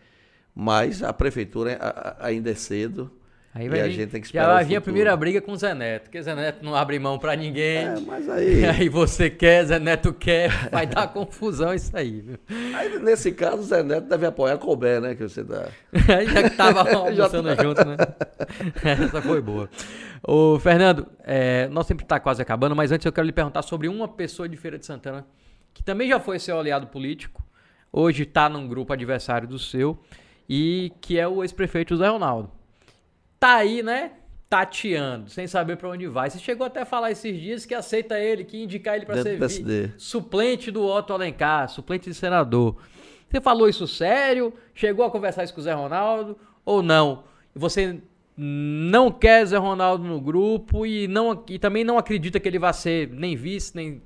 [0.56, 1.78] Mas a prefeitura
[2.18, 3.12] ainda é cedo.
[3.58, 4.48] Aí vai, e a gente tem que esperar.
[4.48, 7.00] Já vai vir a primeira briga com o Zé Neto, porque Zé Neto não abre
[7.00, 7.86] mão para ninguém.
[7.86, 8.66] É, mas aí.
[8.68, 12.38] aí você quer, Zé Neto quer, vai dar confusão isso aí, viu?
[12.76, 15.16] Aí, nesse caso, o Zé Neto deve apoiar a Colbert, né?
[15.16, 15.70] Que você dá.
[16.14, 17.64] aí já que tava almoçando tá.
[17.64, 17.96] junto, né?
[18.84, 19.70] Essa foi boa.
[20.22, 23.88] Ô, Fernando, é, nós sempre está quase acabando, mas antes eu quero lhe perguntar sobre
[23.88, 25.26] uma pessoa de Feira de Santana
[25.74, 27.44] que também já foi seu aliado político,
[27.92, 30.00] hoje está num grupo adversário do seu,
[30.48, 32.50] e que é o ex-prefeito José Ronaldo
[33.40, 34.12] tá aí, né?
[34.50, 36.30] Tateando, sem saber para onde vai.
[36.30, 39.94] Você chegou até a falar esses dias que aceita ele, que indicar ele para ser
[39.98, 42.78] suplente do Otto Alencar, suplente de senador.
[43.30, 44.54] Você falou isso sério?
[44.74, 47.24] Chegou a conversar isso com o Zé Ronaldo ou não?
[47.56, 48.00] Você
[48.38, 52.74] não quer Zé Ronaldo no grupo e, não, e também não acredita que ele vai
[52.74, 54.02] ser nem vice, nem,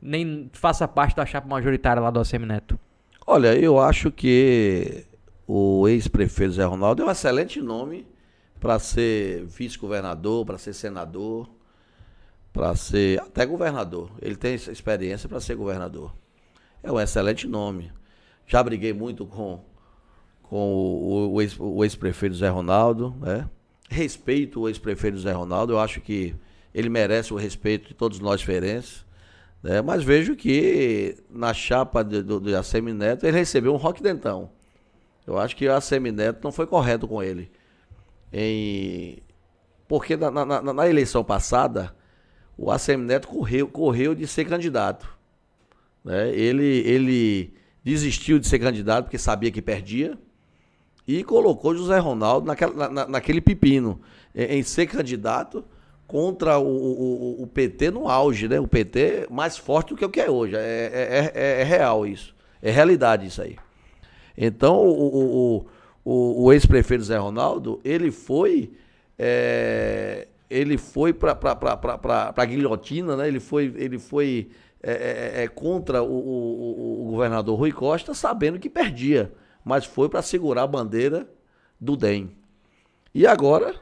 [0.00, 2.78] nem faça parte da chapa majoritária lá do ACM Neto?
[3.26, 5.04] Olha, eu acho que
[5.46, 8.06] o ex-prefeito Zé Ronaldo é um excelente nome
[8.62, 11.50] para ser vice-governador, para ser senador,
[12.52, 14.08] para ser até governador.
[14.22, 16.14] Ele tem experiência para ser governador.
[16.80, 17.90] É um excelente nome.
[18.46, 19.64] Já briguei muito com,
[20.44, 23.50] com o, o ex-prefeito Zé Ronaldo, né?
[23.90, 26.32] Respeito o ex-prefeito Zé Ronaldo, eu acho que
[26.72, 29.04] ele merece o respeito de todos nós feirenses.
[29.60, 29.82] Né?
[29.82, 34.50] Mas vejo que na chapa do, do, do Assemi Neto ele recebeu um rock dentão.
[35.26, 37.50] Eu acho que o Assemi Neto não foi correto com ele
[38.32, 39.22] em
[39.86, 41.94] porque na, na, na eleição passada
[42.56, 45.06] o ACM Neto correu, correu de ser candidato.
[46.04, 46.30] Né?
[46.30, 47.54] Ele, ele
[47.84, 50.18] desistiu de ser candidato porque sabia que perdia
[51.06, 54.00] e colocou José Ronaldo naquela, na, naquele pepino
[54.34, 55.64] em, em, ser candidato
[56.06, 58.60] contra o, o, o, PT no auge, né?
[58.60, 60.54] O PT mais forte do que o que é hoje.
[60.56, 62.34] É, é, é, é real isso.
[62.62, 63.56] É realidade isso aí.
[64.36, 65.66] Então, o,
[66.04, 68.72] o, o, ex-prefeito Zé Ronaldo, ele foi.
[69.18, 71.38] É, ele foi para
[72.36, 73.26] a guilhotina, né?
[73.26, 74.50] ele foi, ele foi
[74.82, 79.32] é, é, é, é contra o, o, o, governador Rui Costa, sabendo que perdia,
[79.64, 81.26] mas foi para segurar a bandeira
[81.80, 82.36] do DEM.
[83.14, 83.74] E agora,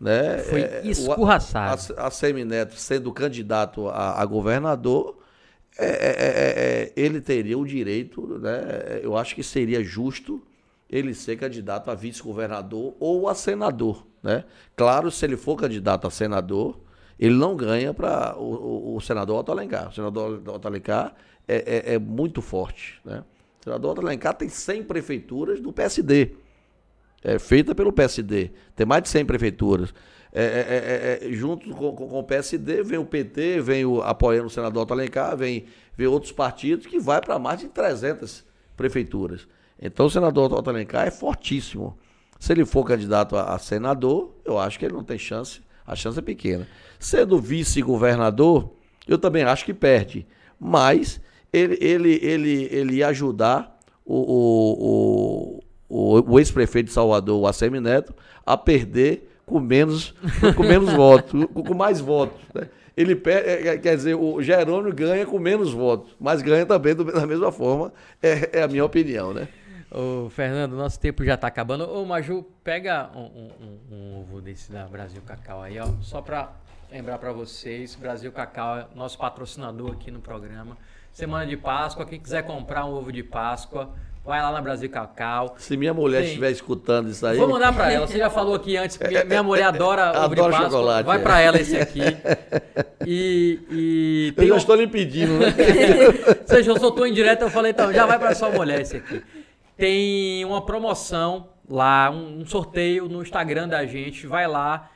[0.00, 0.38] né?
[0.38, 1.94] Foi é, escorraçado.
[1.98, 5.18] A, a Semineto sendo candidato a, a governador,
[6.96, 9.00] ele teria o direito, né?
[9.02, 10.42] Eu acho que seria justo
[10.90, 14.06] ele ser candidato a vice-governador ou a senador.
[14.22, 14.44] Né?
[14.76, 16.80] Claro, se ele for candidato a senador,
[17.18, 19.88] ele não ganha para o, o, o, senador Otto Alencar.
[19.88, 21.14] O senador Otto Alencar
[21.46, 23.00] é, é, é muito forte.
[23.04, 23.22] Né?
[23.60, 26.34] O senador Otto Alencar tem 100 prefeituras do PSD.
[27.22, 28.50] é feita pelo PSD.
[28.74, 29.94] Tem mais de 100 prefeituras.
[30.32, 34.00] É, é, é, é, junto com, com, com, o PSD, vem o PT, vem o
[34.00, 35.64] apoiando o senador Otto Alencar, vem,
[35.96, 38.44] vem outros partidos que vai para mais de 300
[38.76, 39.48] prefeituras.
[39.80, 41.96] Então o senador Otto Alencar é fortíssimo.
[42.38, 45.60] Se ele for candidato a, senador, eu acho que ele não tem chance.
[45.86, 46.66] A chance é pequena.
[46.98, 48.72] Sendo vice-governador,
[49.06, 50.26] eu também acho que perde.
[50.58, 51.20] Mas
[51.52, 58.14] ele, ele, ele, ele ajudar o, o, o, o ex-prefeito de Salvador, o ACM Neto,
[58.44, 60.14] a perder com menos,
[60.56, 62.40] com menos votos, com, com, mais votos.
[62.54, 62.68] Né?
[62.96, 66.94] Ele perde, é, é, quer dizer, o Jerônimo ganha com menos votos, mas ganha também
[66.94, 69.48] do, da mesma forma, é, é, a minha opinião, né?
[69.92, 71.90] Ô, Fernando, nosso tempo já está acabando.
[71.90, 76.52] Ô, Maju, pega um, um, um, ovo desse da Brasil Cacau aí, ó, só para
[76.92, 80.76] lembrar para vocês, Brasil Cacau é nosso patrocinador aqui no programa.
[81.12, 83.90] Semana de Páscoa, quem quiser comprar um ovo de Páscoa,
[84.24, 85.56] vai lá na Brasil Cacau.
[85.58, 87.36] Se minha mulher estiver escutando isso aí.
[87.36, 88.06] Vou mandar para ela.
[88.06, 90.70] Você já falou aqui antes minha, mulher adora ovo adora de Páscoa.
[90.70, 91.22] Chocolate, vai é.
[91.22, 92.00] para ela esse aqui.
[93.04, 94.56] E, e eu já um...
[94.56, 95.52] estou lhe pedindo, né?
[96.46, 99.20] Você já soltou em direto, eu falei, então, já vai para sua mulher esse aqui.
[99.80, 104.26] Tem uma promoção lá, um, um sorteio no Instagram da gente.
[104.26, 104.90] Vai lá,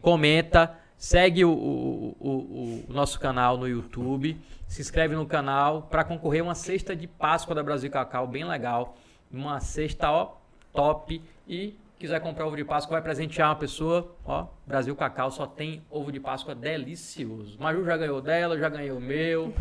[0.00, 6.04] comenta, segue o, o, o, o nosso canal no YouTube se inscreve no canal para
[6.04, 8.96] concorrer uma cesta de Páscoa da Brasil Cacau, bem legal.
[9.30, 10.36] Uma cesta, ó,
[10.72, 11.22] top.
[11.46, 14.16] E quiser comprar ovo de Páscoa, vai presentear uma pessoa.
[14.24, 17.58] Ó, Brasil Cacau só tem ovo de Páscoa delicioso.
[17.60, 19.52] Maju já ganhou dela, já ganhei o meu.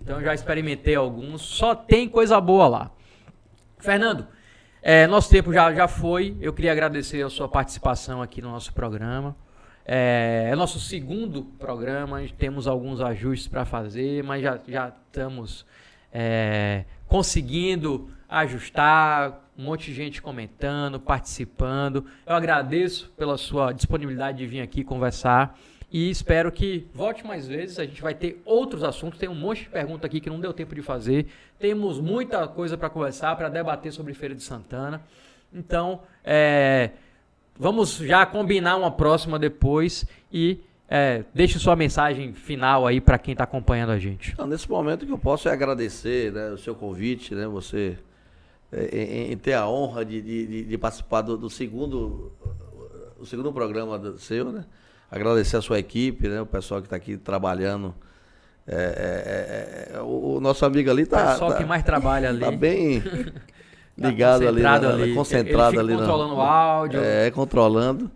[0.00, 1.42] Então já experimentei alguns.
[1.42, 2.90] Só tem coisa boa lá.
[3.78, 4.26] Fernando,
[4.82, 6.36] é, nosso tempo já, já foi.
[6.40, 9.36] Eu queria agradecer a sua participação aqui no nosso programa.
[9.84, 15.64] É, é nosso segundo programa, temos alguns ajustes para fazer, mas já, já estamos
[16.12, 22.04] é, conseguindo ajustar, um monte de gente comentando, participando.
[22.26, 25.58] Eu agradeço pela sua disponibilidade de vir aqui conversar
[25.90, 27.78] e espero que volte mais vezes.
[27.78, 30.52] A gente vai ter outros assuntos, tem um monte de pergunta aqui que não deu
[30.52, 31.26] tempo de fazer.
[31.58, 35.02] Temos muita coisa para conversar, para debater sobre Feira de Santana.
[35.52, 36.90] Então, é,
[37.58, 43.32] Vamos já combinar uma próxima depois e é, deixe sua mensagem final aí para quem
[43.32, 44.32] está acompanhando a gente.
[44.38, 47.98] Não, nesse momento que eu posso é agradecer né, o seu convite, né, você
[48.70, 52.32] é, em, em, ter a honra de, de, de participar do, do, segundo
[53.18, 54.64] o segundo programa do seu, né?
[55.10, 57.94] Agradecer a sua equipe, né, o pessoal que está aqui trabalhando.
[58.66, 61.22] É, é, é, é, o, nosso amigo ali está.
[61.24, 62.38] O pessoal tá, que mais trabalha ali.
[62.38, 63.02] Está bem.
[64.00, 65.92] Tá ligado ali, na, ali, concentrado ali.
[65.92, 67.00] Controlando o áudio.
[67.02, 68.08] É, controlando.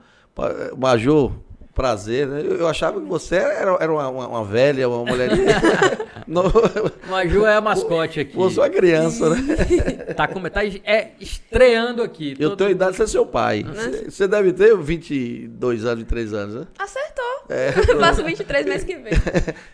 [0.78, 1.32] Major,
[1.74, 2.40] prazer, né?
[2.40, 5.30] Eu, eu, achava que você era, era uma, uma, uma velha, uma mulher.
[6.26, 6.42] no...
[7.08, 8.36] Maju é a mascote aqui.
[8.36, 9.56] Você é uma criança, né?
[10.16, 12.34] tá, como, tá é, estreando aqui.
[12.38, 13.64] Eu tenho a idade de ser seu pai.
[14.04, 16.66] Você deve ter 22 anos, 23 anos, né?
[16.78, 17.24] Acertou.
[17.48, 19.12] É, eu faço 23 meses que vem.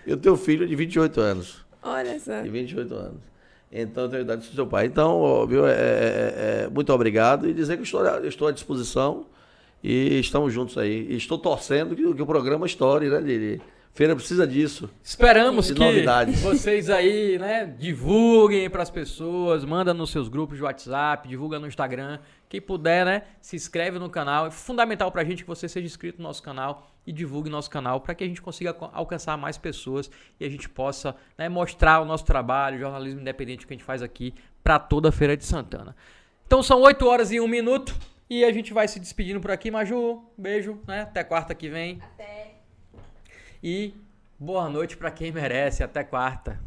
[0.06, 1.64] eu tenho filho de 28 anos.
[1.82, 2.40] Olha só.
[2.40, 3.28] De 28 anos.
[3.70, 4.86] Então, eu tenho a idade do seu pai.
[4.86, 9.26] Então, viu, é, é, é, é, muito obrigado e dizer que estou, estou à disposição
[9.82, 11.06] e estamos juntos aí.
[11.10, 13.60] E estou torcendo que, que o programa estoure, né, Lili?
[13.98, 14.88] Feira precisa disso.
[15.02, 16.38] Esperamos que novidades.
[16.40, 21.66] vocês aí, né, divulguem para as pessoas, manda nos seus grupos de WhatsApp, divulga no
[21.66, 22.20] Instagram.
[22.48, 24.46] Quem puder, né, se inscreve no canal.
[24.46, 27.68] É fundamental para a gente que você seja inscrito no nosso canal e divulgue nosso
[27.68, 32.00] canal para que a gente consiga alcançar mais pessoas e a gente possa né, mostrar
[32.00, 34.32] o nosso trabalho, o jornalismo independente que a gente faz aqui
[34.62, 35.96] para toda a Feira de Santana.
[36.46, 37.96] Então são 8 horas e 1 minuto
[38.30, 39.72] e a gente vai se despedindo por aqui.
[39.72, 41.00] Maju, beijo, né?
[41.00, 41.98] Até quarta que vem.
[42.00, 42.37] Até.
[43.62, 43.94] E
[44.38, 45.82] boa noite para quem merece.
[45.82, 46.60] Até quarta.